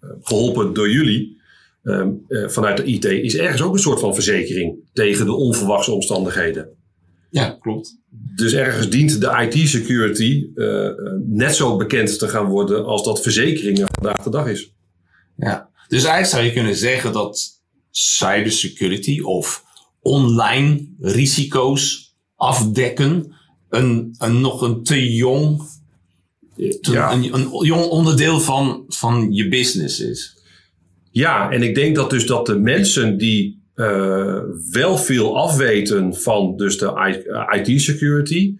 eh, 0.00 0.08
geholpen 0.20 0.72
door 0.72 0.90
jullie 0.90 1.40
eh, 1.82 2.08
vanuit 2.28 2.76
de 2.76 2.84
IT, 2.84 3.04
is 3.04 3.36
ergens 3.36 3.62
ook 3.62 3.72
een 3.72 3.78
soort 3.78 4.00
van 4.00 4.14
verzekering 4.14 4.76
tegen 4.92 5.26
de 5.26 5.32
onverwachte 5.34 5.92
omstandigheden. 5.92 6.68
Ja, 7.30 7.56
klopt. 7.60 7.98
Dus 8.34 8.52
ergens 8.52 8.88
dient 8.88 9.20
de 9.20 9.48
IT-security 9.50 10.50
eh, 10.54 10.88
net 11.26 11.54
zo 11.54 11.76
bekend 11.76 12.18
te 12.18 12.28
gaan 12.28 12.46
worden 12.46 12.84
als 12.84 13.04
dat 13.04 13.22
verzekeringen 13.22 13.86
vandaag 13.92 14.22
de 14.22 14.30
dag 14.30 14.48
is. 14.48 14.74
Ja. 15.36 15.70
Dus 15.88 16.04
eigenlijk 16.04 16.34
zou 16.34 16.44
je 16.44 16.52
kunnen 16.52 16.76
zeggen 16.76 17.12
dat 17.12 17.61
cybersecurity 17.92 19.20
of 19.20 19.64
online 20.02 20.86
risico's 21.00 22.14
afdekken 22.36 23.32
een, 23.70 24.14
een 24.18 24.40
nog 24.40 24.62
een 24.62 24.82
te 24.82 25.14
jong, 25.14 25.62
te- 26.56 26.92
Ja. 26.92 27.12
een, 27.12 27.34
een 27.34 27.48
jong 27.64 27.84
onderdeel 27.84 28.40
van, 28.40 28.84
van 28.88 29.28
je 29.32 29.48
business 29.48 30.00
is. 30.00 30.36
Ja, 31.10 31.50
en 31.50 31.62
ik 31.62 31.74
denk 31.74 31.96
dat 31.96 32.10
dus 32.10 32.26
dat 32.26 32.46
de 32.46 32.58
mensen 32.58 33.18
die 33.18 33.60
eh, 33.74 34.38
wel 34.70 34.96
veel 34.98 35.36
afweten 35.38 36.14
van 36.16 36.56
dus 36.56 36.78
de 36.78 36.92
IT-security, 37.62 38.54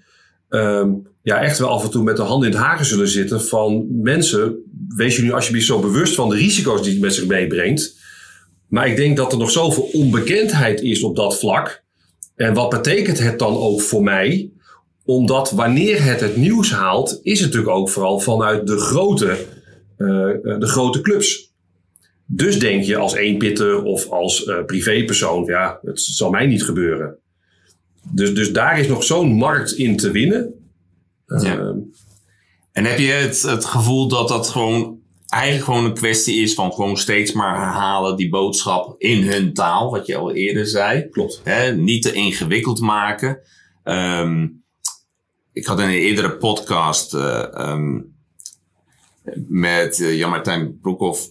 ehm, 0.48 0.90
ja, 1.22 1.40
echt 1.40 1.58
wel 1.58 1.68
af 1.68 1.84
en 1.84 1.90
toe 1.90 2.02
met 2.02 2.16
de 2.16 2.22
handen 2.22 2.48
in 2.50 2.54
het 2.56 2.64
haren 2.64 2.86
zullen 2.86 3.08
zitten 3.08 3.42
van 3.42 3.86
mensen, 4.02 4.56
wees 4.88 5.16
je 5.16 5.22
nu 5.22 5.32
alsjeblieft 5.32 5.66
zo 5.66 5.80
bewust 5.80 6.14
van 6.14 6.28
de 6.28 6.36
risico's 6.36 6.82
die 6.82 6.92
het 6.92 7.00
met 7.00 7.14
zich 7.14 7.26
meebrengt. 7.26 8.00
Maar 8.72 8.88
ik 8.88 8.96
denk 8.96 9.16
dat 9.16 9.32
er 9.32 9.38
nog 9.38 9.50
zoveel 9.50 9.82
onbekendheid 9.82 10.80
is 10.80 11.02
op 11.02 11.16
dat 11.16 11.38
vlak. 11.38 11.82
En 12.34 12.54
wat 12.54 12.70
betekent 12.70 13.18
het 13.18 13.38
dan 13.38 13.56
ook 13.56 13.80
voor 13.80 14.02
mij? 14.02 14.50
Omdat 15.04 15.50
wanneer 15.50 16.04
het 16.04 16.20
het 16.20 16.36
nieuws 16.36 16.72
haalt, 16.72 17.20
is 17.22 17.40
het 17.40 17.48
natuurlijk 17.48 17.76
ook 17.76 17.90
vooral 17.90 18.20
vanuit 18.20 18.66
de 18.66 18.78
grote, 18.78 19.46
eh, 19.96 20.30
eh, 20.30 20.60
de 20.60 20.66
grote 20.66 21.00
clubs. 21.00 21.52
Dus 22.26 22.58
denk 22.58 22.82
je 22.82 22.96
als 22.96 23.14
eenpitter 23.14 23.82
of 23.82 24.08
als 24.08 24.44
eh, 24.44 24.64
privépersoon, 24.64 25.44
ja, 25.44 25.78
het 25.82 26.00
zal 26.00 26.30
mij 26.30 26.46
niet 26.46 26.64
gebeuren. 26.64 27.16
Dus, 28.10 28.34
dus 28.34 28.52
daar 28.52 28.78
is 28.78 28.88
nog 28.88 29.04
zo'n 29.04 29.32
markt 29.32 29.72
in 29.72 29.96
te 29.96 30.10
winnen. 30.10 30.54
Ja. 31.26 31.58
Ehm, 31.58 31.78
En 32.72 32.84
heb 32.84 32.98
je 32.98 33.12
het, 33.12 33.42
het 33.42 33.64
gevoel 33.64 34.08
dat 34.08 34.28
dat 34.28 34.48
gewoon 34.48 34.91
eigenlijk 35.32 35.64
gewoon 35.64 35.84
een 35.84 35.94
kwestie 35.94 36.42
is 36.42 36.54
van 36.54 36.72
gewoon 36.72 36.96
steeds 36.96 37.32
maar 37.32 37.56
herhalen 37.56 38.16
die 38.16 38.28
boodschap 38.28 38.94
in 38.98 39.22
hun 39.30 39.54
taal, 39.54 39.90
wat 39.90 40.06
je 40.06 40.16
al 40.16 40.32
eerder 40.32 40.66
zei. 40.66 41.08
klopt. 41.08 41.40
Hè, 41.44 41.76
niet 41.76 42.02
te 42.02 42.12
ingewikkeld 42.12 42.80
maken. 42.80 43.40
Ehm, 43.84 44.46
ik 45.52 45.66
had 45.66 45.78
in 45.80 45.84
een 45.84 45.90
eerdere 45.92 46.36
podcast 46.36 47.14
eh, 47.14 47.54
ehm, 47.54 48.00
met 49.48 50.00
eh, 50.00 50.16
Jan-Martijn 50.18 50.78
Broekhoff 50.80 51.30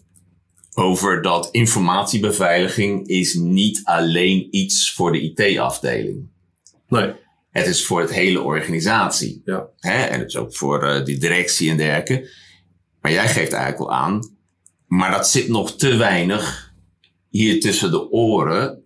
over 0.73 1.21
dat 1.21 1.49
informatiebeveiliging 1.51 3.07
is 3.07 3.33
niet 3.33 3.81
alleen 3.83 4.47
iets 4.51 4.93
voor 4.93 5.11
de 5.11 5.21
IT-afdeling. 5.21 6.29
Nee, 6.87 7.11
Het 7.51 7.67
is 7.67 7.85
voor 7.85 8.01
het 8.01 8.13
hele 8.13 8.41
organisatie. 8.41 9.41
ja. 9.45 9.67
Hè? 9.79 10.03
En 10.03 10.19
het 10.19 10.27
is 10.27 10.37
ook 10.37 10.55
voor 10.55 10.83
eh, 10.83 11.05
die 11.05 11.17
directie 11.17 11.69
en 11.69 11.77
dergelijke. 11.77 12.29
Maar 13.01 13.11
jij 13.11 13.27
geeft 13.27 13.51
eigenlijk 13.53 13.91
al 13.91 13.97
aan, 13.97 14.35
maar 14.87 15.11
dat 15.11 15.27
zit 15.27 15.47
nog 15.47 15.75
te 15.75 15.95
weinig 15.95 16.73
hier 17.29 17.59
tussen 17.59 17.91
de 17.91 18.11
oren 18.11 18.83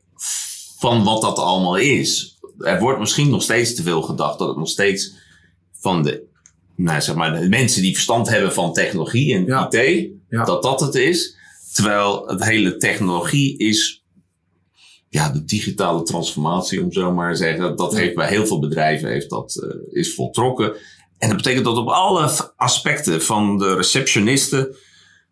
van 0.77 1.03
wat 1.03 1.21
dat 1.21 1.37
allemaal 1.37 1.77
is. 1.77 2.37
Er 2.59 2.79
wordt 2.79 2.99
misschien 2.99 3.29
nog 3.29 3.41
steeds 3.43 3.75
te 3.75 3.83
veel 3.83 4.01
gedacht 4.01 4.39
dat 4.39 4.47
het 4.47 4.57
nog 4.57 4.69
steeds 4.69 5.13
van 5.79 6.03
de, 6.03 6.23
nou, 6.75 7.01
zeg 7.01 7.15
maar, 7.15 7.39
de 7.39 7.49
mensen 7.49 7.81
die 7.81 7.93
verstand 7.93 8.29
hebben 8.29 8.53
van 8.53 8.73
technologie 8.73 9.33
en 9.35 9.45
Ja. 9.45 9.69
IT, 9.71 10.09
Ja. 10.29 10.43
dat 10.43 10.63
dat 10.63 10.79
het 10.79 10.95
is. 10.95 11.35
terwijl 11.73 12.27
het 12.27 12.43
hele 12.43 12.77
technologie 12.77 13.57
is 13.57 14.03
ja, 15.09 15.29
de 15.29 15.45
digitale 15.45 16.03
transformatie, 16.03 16.83
om 16.83 16.91
zo 16.91 17.11
maar 17.13 17.31
te 17.31 17.37
zeggen, 17.37 17.75
dat 17.75 17.95
heeft 17.95 18.15
bij 18.15 18.27
heel 18.27 18.45
veel 18.47 18.59
bedrijven 18.59 19.09
heeft 19.09 19.29
dat, 19.29 19.61
uh, 19.63 19.99
is 19.99 20.13
voltrokken. 20.13 20.73
En 21.17 21.27
dat 21.27 21.37
betekent 21.37 21.65
dat 21.65 21.77
op 21.77 21.87
alle 21.87 22.53
aspecten, 22.55 23.21
van 23.21 23.57
de 23.57 23.75
receptionisten 23.75 24.75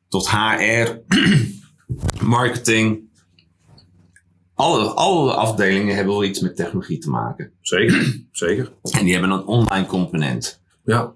tot 0.07 0.29
HR, 0.29 0.89
marketing, 2.37 3.11
alle, 4.53 4.85
alle 4.85 5.33
afdelingen 5.33 5.95
hebben 5.95 6.13
wel 6.13 6.23
iets 6.23 6.39
met 6.39 6.55
technologie 6.55 6.97
te 6.97 7.09
maken. 7.09 7.51
Zeker, 7.61 8.25
zeker. 8.31 8.71
En 8.91 9.03
die 9.03 9.13
hebben 9.13 9.31
een 9.31 9.45
online 9.45 9.85
component. 9.85 10.61
Ja. 10.83 11.13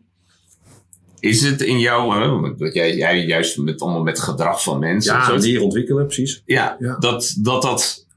Is 1.20 1.42
het 1.42 1.62
in 1.62 1.80
jou, 1.80 2.56
dat 2.58 2.74
jij, 2.74 2.96
jij 2.96 3.26
juist 3.26 3.58
met, 3.58 3.82
allemaal 3.82 4.04
met 4.04 4.20
gedrag 4.20 4.64
van 4.64 4.80
mensen. 4.80 5.16
Ja, 5.16 5.34
leren 5.34 5.64
ontwikkelen, 5.64 6.06
precies. 6.06 6.42
Ja, 6.46 6.76
Ja. 6.80 6.98
Dat, 6.98 7.36
dat 7.40 7.62
dat, 7.62 8.08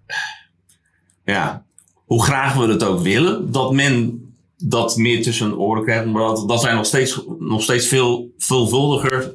ja, 1.24 1.64
hoe 2.04 2.22
graag 2.22 2.54
we 2.54 2.66
het 2.66 2.84
ook 2.84 3.00
willen, 3.00 3.52
dat 3.52 3.72
men 3.72 4.24
dat 4.68 4.96
meer 4.96 5.22
tussen 5.22 5.58
oren 5.58 5.84
krijgt. 5.84 6.06
Maar 6.06 6.22
dat, 6.22 6.48
dat 6.48 6.60
zij 6.60 6.74
nog 6.74 6.86
steeds, 6.86 7.24
nog 7.38 7.62
steeds 7.62 7.86
veel 7.86 8.30
veelvuldiger 8.38 9.32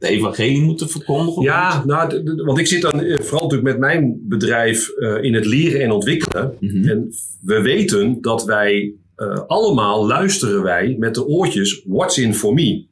de 0.00 0.08
evangelie 0.08 0.62
moeten 0.62 0.88
verkondigen. 0.88 1.42
Ja, 1.42 1.84
nou, 1.84 2.22
want 2.44 2.58
ik 2.58 2.66
zit 2.66 2.82
dan 2.82 3.00
eh, 3.00 3.20
vooral 3.20 3.48
natuurlijk 3.48 3.62
met 3.62 3.78
mijn 3.78 4.20
bedrijf 4.22 4.88
eh, 4.88 5.22
in 5.22 5.34
het 5.34 5.46
leren 5.46 5.80
en 5.80 5.90
ontwikkelen. 5.90 6.56
Mhm. 6.60 6.88
En 6.88 7.14
we 7.40 7.60
weten 7.60 8.20
dat 8.20 8.44
wij 8.44 8.94
eh, 9.16 9.40
allemaal 9.46 10.06
luisteren 10.06 10.62
wij 10.62 10.96
met 10.98 11.14
de 11.14 11.26
oortjes 11.26 11.82
what's 11.86 12.18
in 12.18 12.34
for 12.34 12.54
me. 12.54 12.84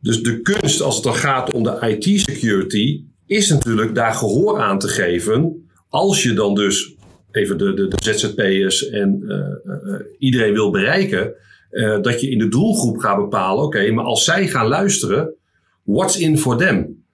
Dus 0.00 0.22
de 0.22 0.40
kunst 0.40 0.80
als 0.80 0.94
het 0.94 1.04
dan 1.04 1.14
gaat 1.14 1.52
om 1.52 1.62
de 1.62 1.96
IT-security 1.98 3.02
is 3.26 3.48
natuurlijk 3.48 3.94
daar 3.94 4.14
gehoor 4.14 4.60
aan 4.60 4.78
te 4.78 4.88
geven. 4.88 5.66
Als 5.88 6.22
je 6.22 6.32
dan 6.32 6.54
dus 6.54 6.91
even 7.32 7.58
de, 7.58 7.74
de, 7.74 7.88
de 7.88 7.96
ZZP'ers 8.02 8.88
en 8.88 9.24
eh, 9.28 9.72
eh, 9.74 10.00
iedereen 10.18 10.52
wil 10.52 10.70
bereiken. 10.70 11.34
eh, 11.70 12.00
dat 12.00 12.20
je 12.20 12.30
in 12.30 12.38
de 12.38 12.48
doelgroep 12.48 12.98
gaat 12.98 13.16
bepalen, 13.16 13.64
oké, 13.64 13.90
maar 13.90 14.04
als 14.04 14.24
zij 14.24 14.48
gaan 14.48 14.66
luisteren, 14.66 15.34
what's 15.82 16.16
in 16.16 16.38
for 16.38 16.56
them? 16.56 17.04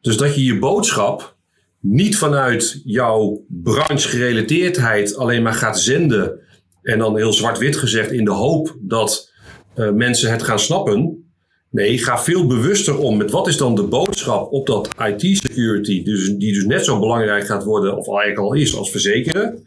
Dus 0.00 0.16
dat 0.16 0.34
je 0.34 0.44
je 0.44 0.58
boodschap 0.58 1.36
niet 1.80 2.16
vanuit 2.16 2.80
jouw 2.84 3.44
branchegerelateerdheid 3.48 5.16
alleen 5.16 5.42
maar 5.42 5.54
gaat 5.54 5.80
zenden. 5.80 6.40
En 6.82 6.98
dan 6.98 7.16
heel 7.16 7.32
zwart-wit 7.32 7.76
gezegd 7.76 8.12
in 8.12 8.24
de 8.24 8.30
hoop 8.30 8.76
dat 8.80 9.32
mensen 9.74 10.30
het 10.30 10.42
gaan 10.42 10.58
snappen. 10.58 11.27
Nee, 11.70 11.98
ga 11.98 12.18
veel 12.18 12.46
bewuster 12.46 12.98
om 12.98 13.16
met 13.16 13.30
wat 13.30 13.48
is 13.48 13.56
dan 13.56 13.74
de 13.74 13.82
boodschap 13.82 14.52
op 14.52 14.66
dat 14.66 14.88
IT-security, 14.98 16.02
dus, 16.02 16.34
die 16.36 16.52
dus 16.52 16.64
net 16.64 16.84
zo 16.84 16.98
belangrijk 16.98 17.46
gaat 17.46 17.64
worden, 17.64 17.96
of 17.96 18.08
eigenlijk 18.08 18.38
al 18.38 18.52
is 18.52 18.76
als 18.76 18.90
verzekeren. 18.90 19.66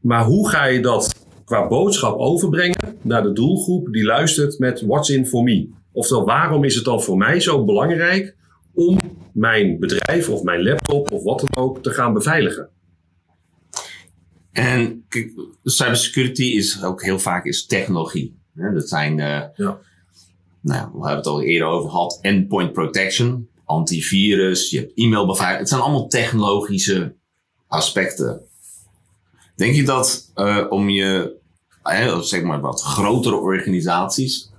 Maar 0.00 0.24
hoe 0.24 0.48
ga 0.48 0.64
je 0.64 0.80
dat 0.80 1.14
qua 1.44 1.68
boodschap 1.68 2.18
overbrengen 2.18 2.98
naar 3.02 3.22
de 3.22 3.32
doelgroep 3.32 3.92
die 3.92 4.04
luistert 4.04 4.58
met 4.58 4.82
what's 4.86 5.08
in 5.08 5.26
for 5.26 5.42
me? 5.42 5.68
Oftewel, 5.92 6.24
waarom 6.24 6.64
is 6.64 6.74
het 6.74 6.84
dan 6.84 7.02
voor 7.02 7.16
mij 7.16 7.40
zo 7.40 7.64
belangrijk 7.64 8.34
om 8.74 8.98
mijn 9.32 9.78
bedrijf 9.78 10.28
of 10.28 10.42
mijn 10.42 10.62
laptop 10.62 11.12
of 11.12 11.22
wat 11.22 11.38
dan 11.38 11.64
ook 11.64 11.82
te 11.82 11.90
gaan 11.90 12.12
beveiligen? 12.12 12.68
En 14.52 15.04
cybersecurity 15.64 16.44
is 16.44 16.84
ook 16.84 17.02
heel 17.02 17.18
vaak 17.18 17.44
is 17.44 17.66
technologie. 17.66 18.36
Dat 18.52 18.88
zijn, 18.88 19.20
eh, 19.20 19.42
Ja. 19.54 19.78
Nou 20.66 20.80
ja, 20.80 20.90
we 20.92 20.98
hebben 20.98 21.16
het 21.16 21.26
al 21.26 21.42
eerder 21.42 21.68
over 21.68 21.90
gehad, 21.90 22.18
endpoint 22.22 22.72
protection, 22.72 23.48
antivirus, 23.64 24.70
je 24.70 24.78
hebt 24.78 24.92
e-mailbeveiliging. 24.94 25.60
Het 25.60 25.68
zijn 25.68 25.80
allemaal 25.80 26.08
technologische 26.08 27.14
aspecten. 27.66 28.40
Denk 29.56 29.74
je 29.74 29.82
dat 29.82 30.30
eh, 30.34 30.66
om 30.68 30.88
je, 30.88 31.36
eh, 31.82 32.18
zeg 32.18 32.42
maar 32.42 32.60
wat 32.60 32.82
grotere 32.82 33.36
organisaties, 33.36 34.50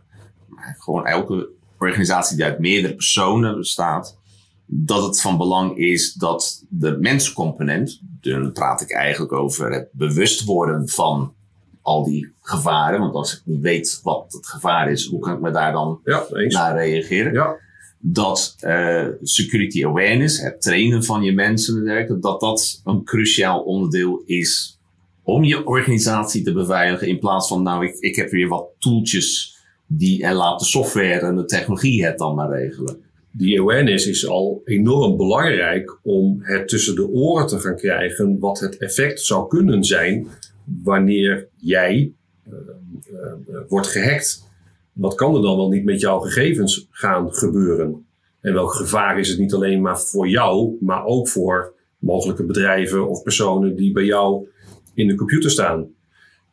gewoon 0.78 1.06
elke 1.06 1.50
organisatie 1.80 2.36
die 2.36 2.46
uit 2.46 2.60
meerdere 2.60 2.94
personen 2.94 3.58
bestaat, 3.58 4.18
dat 4.66 5.04
het 5.04 5.22
van 5.22 5.38
belang 5.38 5.78
is 5.78 6.14
dat 6.14 6.66
de 6.70 6.98
menscomponent, 7.00 8.02
dan 8.22 8.52
praat 8.52 8.82
ik 8.82 8.92
eigenlijk 8.92 9.32
over 9.32 9.72
het 9.72 9.90
bewust 9.92 10.44
worden 10.44 10.90
van 10.90 11.34
al 11.88 12.04
die 12.04 12.34
gevaren. 12.42 13.00
Want 13.00 13.14
als 13.14 13.34
ik 13.34 13.42
niet 13.46 13.62
weet 13.62 14.00
wat 14.04 14.26
het 14.34 14.48
gevaar 14.48 14.92
is, 14.92 15.06
hoe 15.06 15.20
kan 15.20 15.34
ik 15.34 15.42
me 15.42 15.52
daar 15.52 15.72
dan 15.72 16.00
Ja, 16.04 16.26
naar 16.30 16.76
reageren? 16.76 17.34
Ja, 17.34 17.56
Dat 18.00 18.56
eh, 18.60 19.06
security 19.22 19.86
awareness, 19.86 20.42
het 20.42 20.62
trainen 20.62 21.04
van 21.04 21.24
je 21.24 21.32
mensen, 21.34 21.78
en 21.78 21.84
dergelijke, 21.84 22.20
dat 22.20 22.40
dat 22.40 22.82
een 22.84 23.04
cruciaal 23.04 23.62
onderdeel 23.62 24.22
is 24.26 24.80
om 25.24 25.44
je 25.44 25.66
organisatie 25.66 26.44
te 26.44 26.54
beveiligen. 26.54 27.08
In 27.08 27.20
plaats 27.20 27.48
van, 27.48 27.64
nou, 27.64 27.86
ik, 27.86 27.96
ik 28.00 28.16
heb 28.16 28.30
weer 28.30 28.48
wat 28.48 28.68
tooltjes 28.80 29.56
die 29.86 30.24
en 30.24 30.34
laat 30.34 30.60
de 30.60 30.66
software 30.66 31.20
en 31.20 31.36
de 31.36 31.46
technologie 31.46 32.06
het 32.06 32.18
dan 32.18 32.36
maar 32.36 32.50
regelen. 32.50 32.98
die 33.32 33.60
awareness 33.62 34.08
is 34.08 34.28
al 34.28 34.62
enorm 34.66 35.18
belangrijk 35.18 36.00
om 36.04 36.38
het 36.42 36.68
tussen 36.68 36.96
de 36.96 37.08
oren 37.10 37.48
te 37.48 37.60
gaan 37.60 37.76
krijgen 37.76 38.40
wat 38.40 38.60
het 38.60 38.78
effect 38.78 39.22
zou 39.22 39.48
kunnen 39.48 39.84
zijn 39.84 40.28
wanneer 40.84 41.48
jij 41.56 42.12
eh, 42.44 42.54
eh, 43.14 43.60
wordt 43.68 43.88
gehackt. 43.88 44.46
Wat 44.94 45.16
kan 45.16 45.36
er 45.36 45.42
dan 45.42 45.58
wel 45.58 45.70
niet 45.70 45.84
met 45.84 46.00
jouw 46.00 46.20
gegevens 46.20 46.88
gaan 46.90 47.34
gebeuren? 47.34 48.06
En 48.42 48.54
welk 48.54 48.74
gevaar 48.74 49.20
is 49.20 49.30
het 49.30 49.40
niet 49.40 49.54
alleen 49.54 49.82
maar 49.82 50.00
voor 50.00 50.28
jou, 50.28 50.78
maar 50.80 51.06
ook 51.06 51.28
voor 51.28 51.74
mogelijke 52.00 52.44
bedrijven 52.44 53.10
of 53.10 53.24
personen 53.24 53.76
die 53.76 53.92
bij 53.92 54.06
jou 54.06 54.48
in 54.94 55.08
de 55.08 55.16
computer 55.16 55.52
staan? 55.52 55.88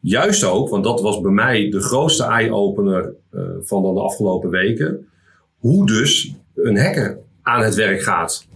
Juist 0.00 0.44
ook, 0.44 0.68
want 0.68 0.84
dat 0.84 1.00
was 1.00 1.20
bij 1.20 1.32
mij 1.32 1.70
de 1.70 1.80
grootste 1.80 2.24
eye-opener 2.24 3.14
eh, 3.30 3.42
van 3.60 3.82
de 3.94 4.00
afgelopen 4.00 4.50
weken. 4.50 5.08
Hoe 5.58 5.86
dus 5.86 6.34
een 6.54 6.78
hacker 6.78 7.18
aan 7.42 7.62
het 7.62 7.74
werk 7.74 8.02
gaat. 8.02 8.46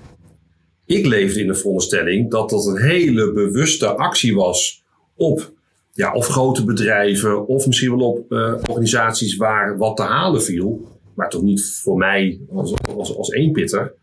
Ik 0.87 1.07
leefde 1.07 1.41
in 1.41 1.47
de 1.47 1.55
veronderstelling 1.55 2.31
dat 2.31 2.51
dat 2.51 2.67
een 2.67 2.83
hele 2.83 3.33
bewuste 3.33 3.87
actie 3.87 4.35
was 4.35 4.85
op 5.19 5.53
ja, 5.99 6.15
of 6.15 6.27
grote 6.27 6.65
bedrijven 6.65 7.47
of 7.47 7.67
misschien 7.67 7.97
wel 7.97 8.09
op 8.09 8.33
eh, 8.33 8.55
organisaties 8.69 9.37
waar 9.37 9.79
wat 9.79 9.97
te 9.97 10.03
halen 10.03 10.43
viel. 10.43 10.89
Maar 11.15 11.31
toch 11.31 11.43
niet 11.43 11.81
voor 11.83 11.97
mij 11.97 12.41
als, 12.53 12.75
als, 12.97 13.17
als 13.17 13.33
eenpitter. 13.33 13.95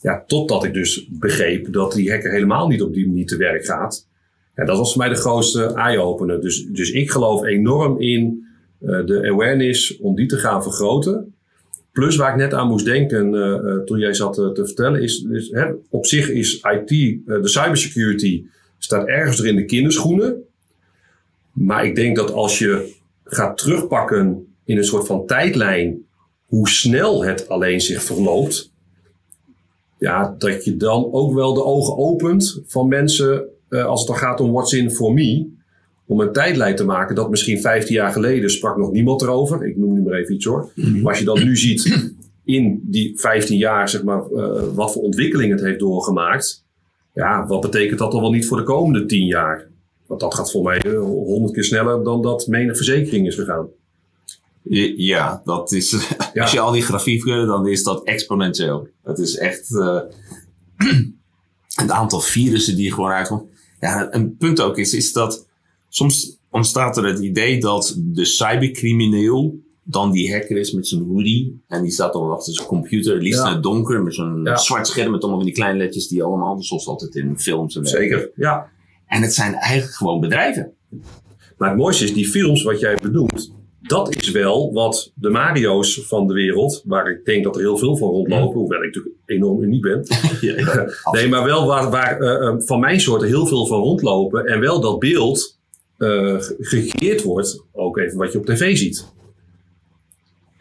Ja, 0.00 0.24
totdat 0.26 0.64
ik 0.64 0.74
dus 0.74 1.08
begreep 1.10 1.72
dat 1.72 1.92
die 1.92 2.10
hacker 2.10 2.32
helemaal 2.32 2.68
niet 2.68 2.82
op 2.82 2.94
die 2.94 3.06
manier 3.06 3.26
te 3.26 3.36
werk 3.36 3.64
gaat. 3.64 4.08
Ja, 4.54 4.64
dat 4.64 4.76
was 4.76 4.92
voor 4.92 5.02
mij 5.02 5.08
de 5.08 5.20
grootste 5.20 5.64
eye-opener. 5.64 6.40
Dus, 6.40 6.66
dus 6.66 6.90
ik 6.90 7.10
geloof 7.10 7.44
enorm 7.44 8.00
in 8.00 8.46
eh, 8.80 9.04
de 9.04 9.28
awareness 9.30 9.98
om 9.98 10.14
die 10.14 10.26
te 10.26 10.36
gaan 10.36 10.62
vergroten. 10.62 11.34
Plus 11.92 12.16
waar 12.16 12.30
ik 12.30 12.36
net 12.36 12.54
aan 12.54 12.68
moest 12.68 12.84
denken 12.84 13.34
eh, 13.34 13.76
toen 13.84 13.98
jij 13.98 14.14
zat 14.14 14.34
te 14.34 14.66
vertellen, 14.66 15.02
is, 15.02 15.26
is 15.30 15.50
hè, 15.50 15.72
op 15.90 16.06
zich 16.06 16.28
is 16.28 16.54
IT, 16.54 16.88
de 16.88 17.40
cybersecurity, 17.42 18.44
staat 18.84 19.06
ergens 19.06 19.38
er 19.38 19.46
in 19.46 19.56
de 19.56 19.64
kinderschoenen. 19.64 20.42
Maar 21.52 21.84
ik 21.84 21.94
denk 21.94 22.16
dat 22.16 22.32
als 22.32 22.58
je 22.58 22.94
gaat 23.24 23.58
terugpakken 23.58 24.54
in 24.64 24.76
een 24.76 24.84
soort 24.84 25.06
van 25.06 25.26
tijdlijn, 25.26 26.06
hoe 26.46 26.68
snel 26.68 27.24
het 27.24 27.48
alleen 27.48 27.80
zich 27.80 28.02
verloopt, 28.02 28.72
ja, 29.98 30.34
dat 30.38 30.64
je 30.64 30.76
dan 30.76 31.12
ook 31.12 31.34
wel 31.34 31.54
de 31.54 31.64
ogen 31.64 31.96
opent 31.96 32.62
van 32.66 32.88
mensen 32.88 33.44
eh, 33.68 33.84
als 33.84 34.00
het 34.00 34.08
dan 34.08 34.18
gaat 34.18 34.40
om 34.40 34.52
what's 34.52 34.72
in 34.72 34.90
for 34.90 35.12
me. 35.12 35.50
Om 36.06 36.20
een 36.20 36.32
tijdlijn 36.32 36.76
te 36.76 36.84
maken 36.84 37.14
dat 37.14 37.30
misschien 37.30 37.60
15 37.60 37.94
jaar 37.94 38.12
geleden 38.12 38.50
sprak 38.50 38.76
nog 38.76 38.92
niemand 38.92 39.22
erover. 39.22 39.66
Ik 39.66 39.76
noem 39.76 39.92
nu 39.92 40.02
maar 40.02 40.14
even 40.14 40.34
iets 40.34 40.44
hoor. 40.44 40.70
Maar 40.74 41.10
als 41.10 41.18
je 41.18 41.24
dan 41.24 41.44
nu 41.44 41.56
ziet 41.56 42.12
in 42.44 42.80
die 42.82 43.20
15 43.20 43.58
jaar, 43.58 43.88
zeg 43.88 44.02
maar, 44.02 44.22
eh, 44.30 44.62
wat 44.74 44.92
voor 44.92 45.02
ontwikkeling 45.02 45.52
het 45.52 45.60
heeft 45.60 45.78
doorgemaakt. 45.78 46.64
Ja, 47.14 47.46
wat 47.46 47.60
betekent 47.60 47.98
dat 47.98 48.12
dan 48.12 48.20
wel 48.20 48.30
niet 48.30 48.46
voor 48.46 48.56
de 48.56 48.62
komende 48.62 49.06
10 49.06 49.26
jaar? 49.26 49.68
Want 50.06 50.20
dat 50.20 50.34
gaat 50.34 50.50
voor 50.50 50.62
mij 50.62 50.78
eh, 50.78 50.98
honderd 51.00 51.54
keer 51.54 51.64
sneller 51.64 52.04
dan 52.04 52.22
dat 52.22 52.46
menig 52.46 52.76
verzekering 52.76 53.26
is 53.26 53.34
gegaan. 53.34 53.68
Ja, 54.96 55.42
dat 55.44 55.72
is. 55.72 55.90
Ja. 56.34 56.42
Als 56.42 56.52
je 56.52 56.60
al 56.60 56.72
die 56.72 56.82
grafieken, 56.82 57.46
dan 57.46 57.66
is 57.68 57.82
dat 57.82 58.04
exponentieel. 58.04 58.88
Het 59.02 59.18
is 59.18 59.36
echt. 59.36 59.76
eh, 59.76 60.00
het 61.82 61.90
aantal 61.90 62.20
virussen 62.20 62.76
die 62.76 62.92
gewoon 62.92 63.10
uitkomen. 63.10 63.48
Ja, 63.80 64.14
een 64.14 64.36
punt 64.36 64.60
ook 64.60 64.78
is, 64.78 64.94
is 64.94 65.12
dat 65.12 65.46
soms 65.88 66.38
ontstaat 66.50 66.96
er 66.96 67.04
het 67.04 67.18
idee 67.18 67.60
dat 67.60 67.94
de 67.98 68.24
cybercrimineel 68.24 69.58
dan 69.84 70.10
die 70.10 70.32
hacker 70.32 70.56
is 70.56 70.72
met 70.72 70.86
zijn 70.88 71.02
hoodie. 71.02 71.62
En 71.68 71.82
die 71.82 71.90
staat 71.90 72.12
dan 72.12 72.30
achter 72.30 72.54
zijn 72.54 72.66
computer, 72.66 73.16
liefst 73.16 73.40
Ja. 73.40 73.46
in 73.48 73.52
het 73.52 73.62
donker, 73.62 74.02
met 74.02 74.14
zo'n 74.14 74.40
Ja. 74.44 74.56
zwart 74.56 74.86
scherm 74.86 75.10
met 75.10 75.20
allemaal 75.20 75.40
van 75.40 75.48
die 75.48 75.56
kleine 75.56 75.78
ledjes 75.78 76.08
die 76.08 76.22
allemaal, 76.22 76.62
zoals 76.62 76.86
altijd 76.86 77.14
in 77.14 77.38
films 77.38 77.76
en. 77.76 77.86
Zeker, 77.86 78.30
ja. 78.36 78.70
En 79.06 79.22
het 79.22 79.34
zijn 79.34 79.54
eigenlijk 79.54 79.94
gewoon 79.94 80.20
bedrijven. 80.20 80.72
Maar 81.56 81.68
het 81.68 81.78
mooiste 81.78 82.04
is, 82.04 82.14
die 82.14 82.28
films 82.28 82.62
wat 82.62 82.80
jij 82.80 82.98
benoemt, 83.02 83.52
dat 83.80 84.14
is 84.16 84.30
wel 84.30 84.72
wat 84.72 85.12
de 85.14 85.30
Mario's 85.30 86.00
van 86.06 86.26
de 86.26 86.34
wereld, 86.34 86.82
waar 86.84 87.10
ik 87.10 87.24
denk 87.24 87.44
dat 87.44 87.54
er 87.56 87.60
heel 87.60 87.76
veel 87.78 87.96
van 87.96 88.08
rondlopen, 88.08 88.58
hoewel 88.60 88.78
ik 88.78 88.84
natuurlijk 88.86 89.14
enorm 89.26 89.62
uniek 89.62 89.82
ben. 89.82 90.02
nee, 91.12 91.28
maar 91.28 91.44
wel 91.44 91.66
waar, 91.66 91.90
waar 91.90 92.20
eh, 92.20 92.46
eh, 92.48 92.54
van 92.58 92.80
mijn 92.80 93.00
soort 93.00 93.22
heel 93.22 93.46
veel 93.46 93.66
van 93.66 93.80
rondlopen 93.80 94.44
en 94.46 94.60
wel 94.60 94.80
dat 94.80 94.98
beeld 94.98 95.58
uh, 95.98 96.36
gecreëerd 96.58 97.22
wordt, 97.22 97.64
ook 97.72 97.98
even 97.98 98.18
wat 98.18 98.32
je 98.32 98.38
op 98.38 98.46
tv 98.46 98.76
ziet. 98.76 99.06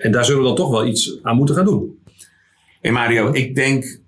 En 0.01 0.11
daar 0.11 0.25
zullen 0.25 0.41
we 0.41 0.47
dan 0.47 0.55
toch 0.55 0.69
wel 0.69 0.85
iets 0.85 1.19
aan 1.21 1.35
moeten 1.35 1.55
gaan 1.55 1.65
doen. 1.65 1.99
Hey 2.81 2.91
Mario, 2.91 3.33
ik 3.33 3.55
denk 3.55 3.99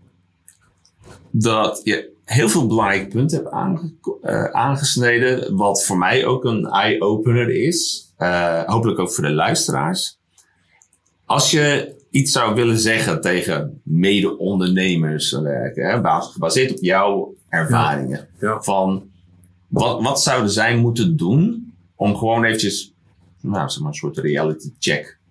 dat 1.32 1.82
je 1.84 2.12
heel 2.26 2.50
veel 2.50 2.68
belangrijke 2.68 3.08
punten 3.08 3.38
hebt 3.38 3.50
aange 3.50 3.92
uh, 4.24 4.44
aangesneden. 4.44 5.56
Wat 5.56 5.86
voor 5.86 5.98
mij 5.98 6.26
ook 6.26 6.44
een 6.44 6.66
eye-opener 6.66 7.50
is. 7.50 8.08
Uh, 8.20 8.64
hopelijk 8.64 9.00
ook 9.00 9.12
voor 9.12 9.24
de 9.24 9.32
luisteraars. 9.32 10.18
Als 11.26 11.52
je 11.52 11.96
iets 12.10 12.32
zou 12.32 12.56
willen 12.56 12.80
zeggen 12.80 13.22
tegen 13.22 13.82
mede-ondernemers, 13.84 15.38
gebaseerd 16.34 16.72
op 16.72 16.78
jouw 16.82 17.34
ervaringen. 17.50 18.28
Ja. 18.40 18.62
Van 18.62 19.10
wat, 19.68 20.02
wat 20.02 20.22
zouden 20.22 20.52
zij 20.52 20.78
moeten 20.78 21.18
doen 21.18 21.74
om 21.96 22.18
gewoon 22.18 22.44
eventjes 22.44 22.94
nou, 23.42 23.70
zeg 23.70 23.80
maar 23.80 23.92
een 23.92 23.98
soort 23.98 24.18
reality 24.18 24.72
check 24.80 25.22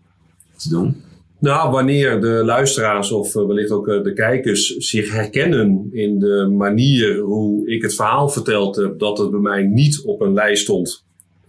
Nou, 1.43 1.71
wanneer 1.71 2.21
de 2.21 2.43
luisteraars 2.45 3.13
of 3.13 3.37
eh, 3.37 3.47
wellicht 3.47 3.71
ook 3.71 3.89
eh, 3.89 4.03
de 4.03 4.13
kijkers 4.13 4.77
zich 4.77 5.13
herkennen 5.13 5.89
in 5.93 6.19
de 6.19 6.49
manier 6.57 7.19
hoe 7.19 7.71
ik 7.71 7.83
het 7.83 7.95
verhaal 7.95 8.29
verteld 8.29 8.77
heb, 8.77 8.99
dat 8.99 9.19
het 9.19 9.31
bij 9.31 9.41
mij 9.41 9.63
niet 9.63 10.03
op 10.05 10.21
een 10.21 10.33
lijst 10.33 10.63
stond, 10.63 11.05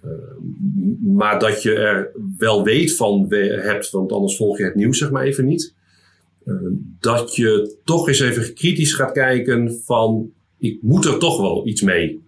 uh, 0.06 0.12
maar 1.16 1.40
dat 1.40 1.62
je 1.62 1.74
er 1.74 2.12
wel 2.38 2.64
weet 2.64 2.96
van 2.96 3.26
hebt, 3.30 3.90
want 3.90 4.12
anders 4.12 4.38
volg 4.38 4.58
je 4.58 4.64
het 4.64 4.76
nieuws 4.76 4.98
zeg 4.98 5.12
maar 5.12 5.24
even 5.24 5.46
niet. 5.46 5.74
Dat 7.00 7.36
je 7.36 7.76
toch 7.84 8.08
eens 8.08 8.20
even 8.20 8.54
kritisch 8.54 8.94
gaat 8.94 9.12
kijken 9.12 9.82
van, 9.86 10.32
ik 10.60 10.82
moet 10.82 11.06
er 11.06 11.20
toch 11.20 11.42
wel 11.42 11.68
iets 11.68 11.82
mee. 11.82 12.22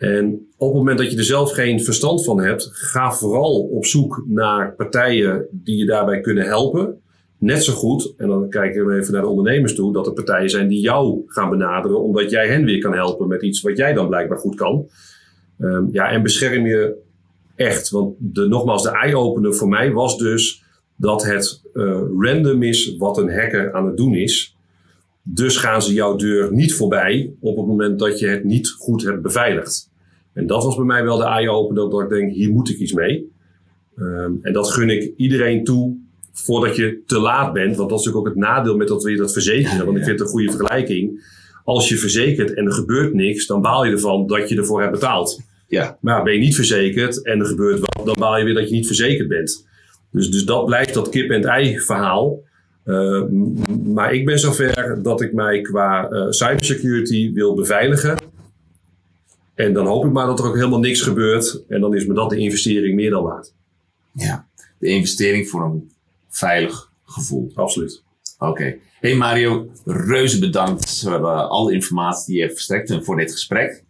En 0.00 0.46
op 0.56 0.68
het 0.68 0.76
moment 0.76 0.98
dat 0.98 1.10
je 1.10 1.16
er 1.16 1.24
zelf 1.24 1.52
geen 1.52 1.84
verstand 1.84 2.24
van 2.24 2.40
hebt, 2.40 2.68
ga 2.72 3.12
vooral 3.12 3.60
op 3.60 3.84
zoek 3.86 4.24
naar 4.26 4.74
partijen 4.74 5.46
die 5.50 5.76
je 5.76 5.86
daarbij 5.86 6.20
kunnen 6.20 6.44
helpen. 6.44 7.00
Net 7.38 7.64
zo 7.64 7.72
goed, 7.72 8.14
en 8.16 8.28
dan 8.28 8.48
kijken 8.48 8.86
we 8.86 8.96
even 8.96 9.12
naar 9.12 9.22
de 9.22 9.28
ondernemers 9.28 9.74
toe, 9.74 9.92
dat 9.92 10.06
er 10.06 10.12
partijen 10.12 10.50
zijn 10.50 10.68
die 10.68 10.80
jou 10.80 11.22
gaan 11.26 11.50
benaderen, 11.50 12.02
omdat 12.02 12.30
jij 12.30 12.48
hen 12.48 12.64
weer 12.64 12.78
kan 12.78 12.94
helpen 12.94 13.28
met 13.28 13.42
iets 13.42 13.60
wat 13.60 13.76
jij 13.76 13.92
dan 13.92 14.08
blijkbaar 14.08 14.38
goed 14.38 14.54
kan. 14.54 14.88
Um, 15.58 15.88
ja, 15.92 16.10
en 16.10 16.22
bescherm 16.22 16.66
je 16.66 16.96
echt. 17.56 17.90
Want 17.90 18.14
de, 18.18 18.46
nogmaals, 18.46 18.82
de 18.82 18.90
eye-opener 18.90 19.54
voor 19.54 19.68
mij 19.68 19.92
was 19.92 20.18
dus 20.18 20.64
dat 20.96 21.24
het 21.24 21.62
uh, 21.74 22.00
random 22.18 22.62
is 22.62 22.96
wat 22.96 23.18
een 23.18 23.32
hacker 23.32 23.72
aan 23.72 23.86
het 23.86 23.96
doen 23.96 24.14
is. 24.14 24.56
Dus 25.22 25.56
gaan 25.56 25.82
ze 25.82 25.92
jouw 25.92 26.16
deur 26.16 26.52
niet 26.52 26.74
voorbij 26.74 27.32
op 27.40 27.56
het 27.56 27.66
moment 27.66 27.98
dat 27.98 28.18
je 28.18 28.26
het 28.26 28.44
niet 28.44 28.68
goed 28.68 29.02
hebt 29.02 29.22
beveiligd. 29.22 29.89
En 30.32 30.46
dat 30.46 30.64
was 30.64 30.76
bij 30.76 30.84
mij 30.84 31.04
wel 31.04 31.16
de 31.16 31.24
eye-opener 31.24 31.90
dat 31.90 32.00
ik 32.00 32.08
denk, 32.08 32.32
hier 32.32 32.50
moet 32.50 32.68
ik 32.68 32.78
iets 32.78 32.92
mee. 32.92 33.32
Um, 33.96 34.38
en 34.42 34.52
dat 34.52 34.70
gun 34.70 34.90
ik 34.90 35.12
iedereen 35.16 35.64
toe 35.64 35.96
voordat 36.32 36.76
je 36.76 37.02
te 37.06 37.18
laat 37.18 37.52
bent. 37.52 37.76
Want 37.76 37.90
dat 37.90 37.98
is 37.98 38.04
natuurlijk 38.04 38.36
ook 38.36 38.42
het 38.42 38.44
nadeel 38.44 38.76
met 38.76 38.88
dat 38.88 39.02
we 39.02 39.16
dat 39.16 39.32
verzekeren. 39.32 39.84
Want 39.84 39.96
ik 39.96 40.04
vind 40.04 40.18
het 40.18 40.28
een 40.28 40.34
goede 40.34 40.50
vergelijking. 40.50 41.28
Als 41.64 41.88
je 41.88 41.96
verzekert 41.96 42.54
en 42.54 42.66
er 42.66 42.72
gebeurt 42.72 43.14
niks, 43.14 43.46
dan 43.46 43.60
baal 43.60 43.84
je 43.84 43.92
ervan 43.92 44.26
dat 44.26 44.48
je 44.48 44.56
ervoor 44.56 44.80
hebt 44.80 44.92
betaald. 44.92 45.40
Ja. 45.68 45.98
Maar 46.00 46.22
ben 46.22 46.32
je 46.32 46.38
niet 46.38 46.54
verzekerd 46.54 47.24
en 47.24 47.40
er 47.40 47.46
gebeurt 47.46 47.78
wat, 47.78 48.06
dan 48.06 48.16
baal 48.18 48.38
je 48.38 48.44
weer 48.44 48.54
dat 48.54 48.68
je 48.68 48.74
niet 48.74 48.86
verzekerd 48.86 49.28
bent. 49.28 49.66
Dus, 50.12 50.30
dus 50.30 50.44
dat 50.44 50.64
blijft 50.66 50.94
dat 50.94 51.08
kip-en-ei 51.08 51.78
verhaal. 51.78 52.42
Uh, 52.84 53.22
maar 53.84 54.14
ik 54.14 54.24
ben 54.24 54.38
zover 54.38 55.00
dat 55.02 55.20
ik 55.20 55.32
mij 55.32 55.60
qua 55.60 56.10
uh, 56.10 56.26
cybersecurity 56.28 57.32
wil 57.32 57.54
beveiligen. 57.54 58.16
En 59.60 59.72
dan 59.72 59.86
hoop 59.86 60.04
ik 60.04 60.12
maar 60.12 60.26
dat 60.26 60.38
er 60.38 60.46
ook 60.46 60.54
helemaal 60.54 60.78
niks 60.78 61.00
gebeurt. 61.00 61.64
En 61.68 61.80
dan 61.80 61.94
is 61.94 62.06
me 62.06 62.14
dat 62.14 62.30
de 62.30 62.38
investering 62.38 62.94
meer 62.94 63.10
dan 63.10 63.22
waard. 63.22 63.54
Ja, 64.12 64.48
de 64.78 64.86
investering 64.86 65.48
voor 65.48 65.64
een 65.64 65.92
veilig 66.28 66.90
gevoel. 67.04 67.50
Absoluut. 67.54 68.02
Oké. 68.38 68.76
Hey 69.00 69.14
Mario, 69.14 69.70
reuze 69.84 70.38
bedankt 70.38 71.00
voor 71.00 71.20
uh, 71.20 71.48
alle 71.48 71.72
informatie 71.72 72.26
die 72.26 72.34
je 72.36 72.40
hebt 72.40 72.54
verstrekt 72.54 72.90
en 72.90 73.04
voor 73.04 73.16
dit 73.16 73.32
gesprek. 73.32 73.84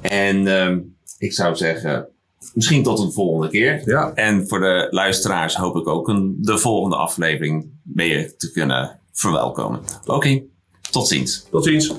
En 0.00 0.46
uh, 0.46 0.76
ik 1.18 1.32
zou 1.32 1.56
zeggen, 1.56 2.08
misschien 2.54 2.82
tot 2.82 2.98
een 2.98 3.12
volgende 3.12 3.48
keer. 3.48 3.82
Ja. 3.84 4.12
En 4.14 4.48
voor 4.48 4.60
de 4.60 4.86
luisteraars 4.90 5.56
hoop 5.56 5.76
ik 5.76 5.86
ook 5.86 6.08
een, 6.08 6.36
de 6.40 6.58
volgende 6.58 6.96
aflevering 6.96 7.70
mee 7.82 8.36
te 8.36 8.52
kunnen 8.52 9.00
verwelkomen. 9.12 9.80
Oké, 10.06 10.42
tot 10.90 11.08
ziens. 11.08 11.46
Tot 11.50 11.64
ziens. 11.64 11.94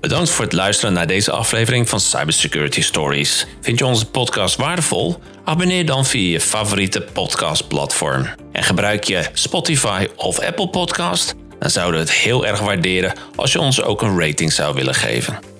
Bedankt 0.00 0.30
voor 0.30 0.44
het 0.44 0.52
luisteren 0.52 0.94
naar 0.94 1.06
deze 1.06 1.30
aflevering 1.30 1.88
van 1.88 2.00
Cybersecurity 2.00 2.82
Stories. 2.82 3.46
Vind 3.60 3.78
je 3.78 3.86
onze 3.86 4.10
podcast 4.10 4.56
waardevol? 4.56 5.16
Abonneer 5.44 5.86
dan 5.86 6.06
via 6.06 6.30
je 6.30 6.40
favoriete 6.40 7.00
podcastplatform. 7.12 8.28
En 8.52 8.62
gebruik 8.62 9.04
je 9.04 9.26
Spotify 9.32 10.06
of 10.16 10.38
Apple 10.38 10.68
Podcast? 10.68 11.34
Dan 11.58 11.70
zouden 11.70 12.00
we 12.00 12.06
het 12.06 12.16
heel 12.16 12.46
erg 12.46 12.60
waarderen 12.60 13.12
als 13.36 13.52
je 13.52 13.60
ons 13.60 13.82
ook 13.82 14.02
een 14.02 14.20
rating 14.20 14.52
zou 14.52 14.74
willen 14.74 14.94
geven. 14.94 15.57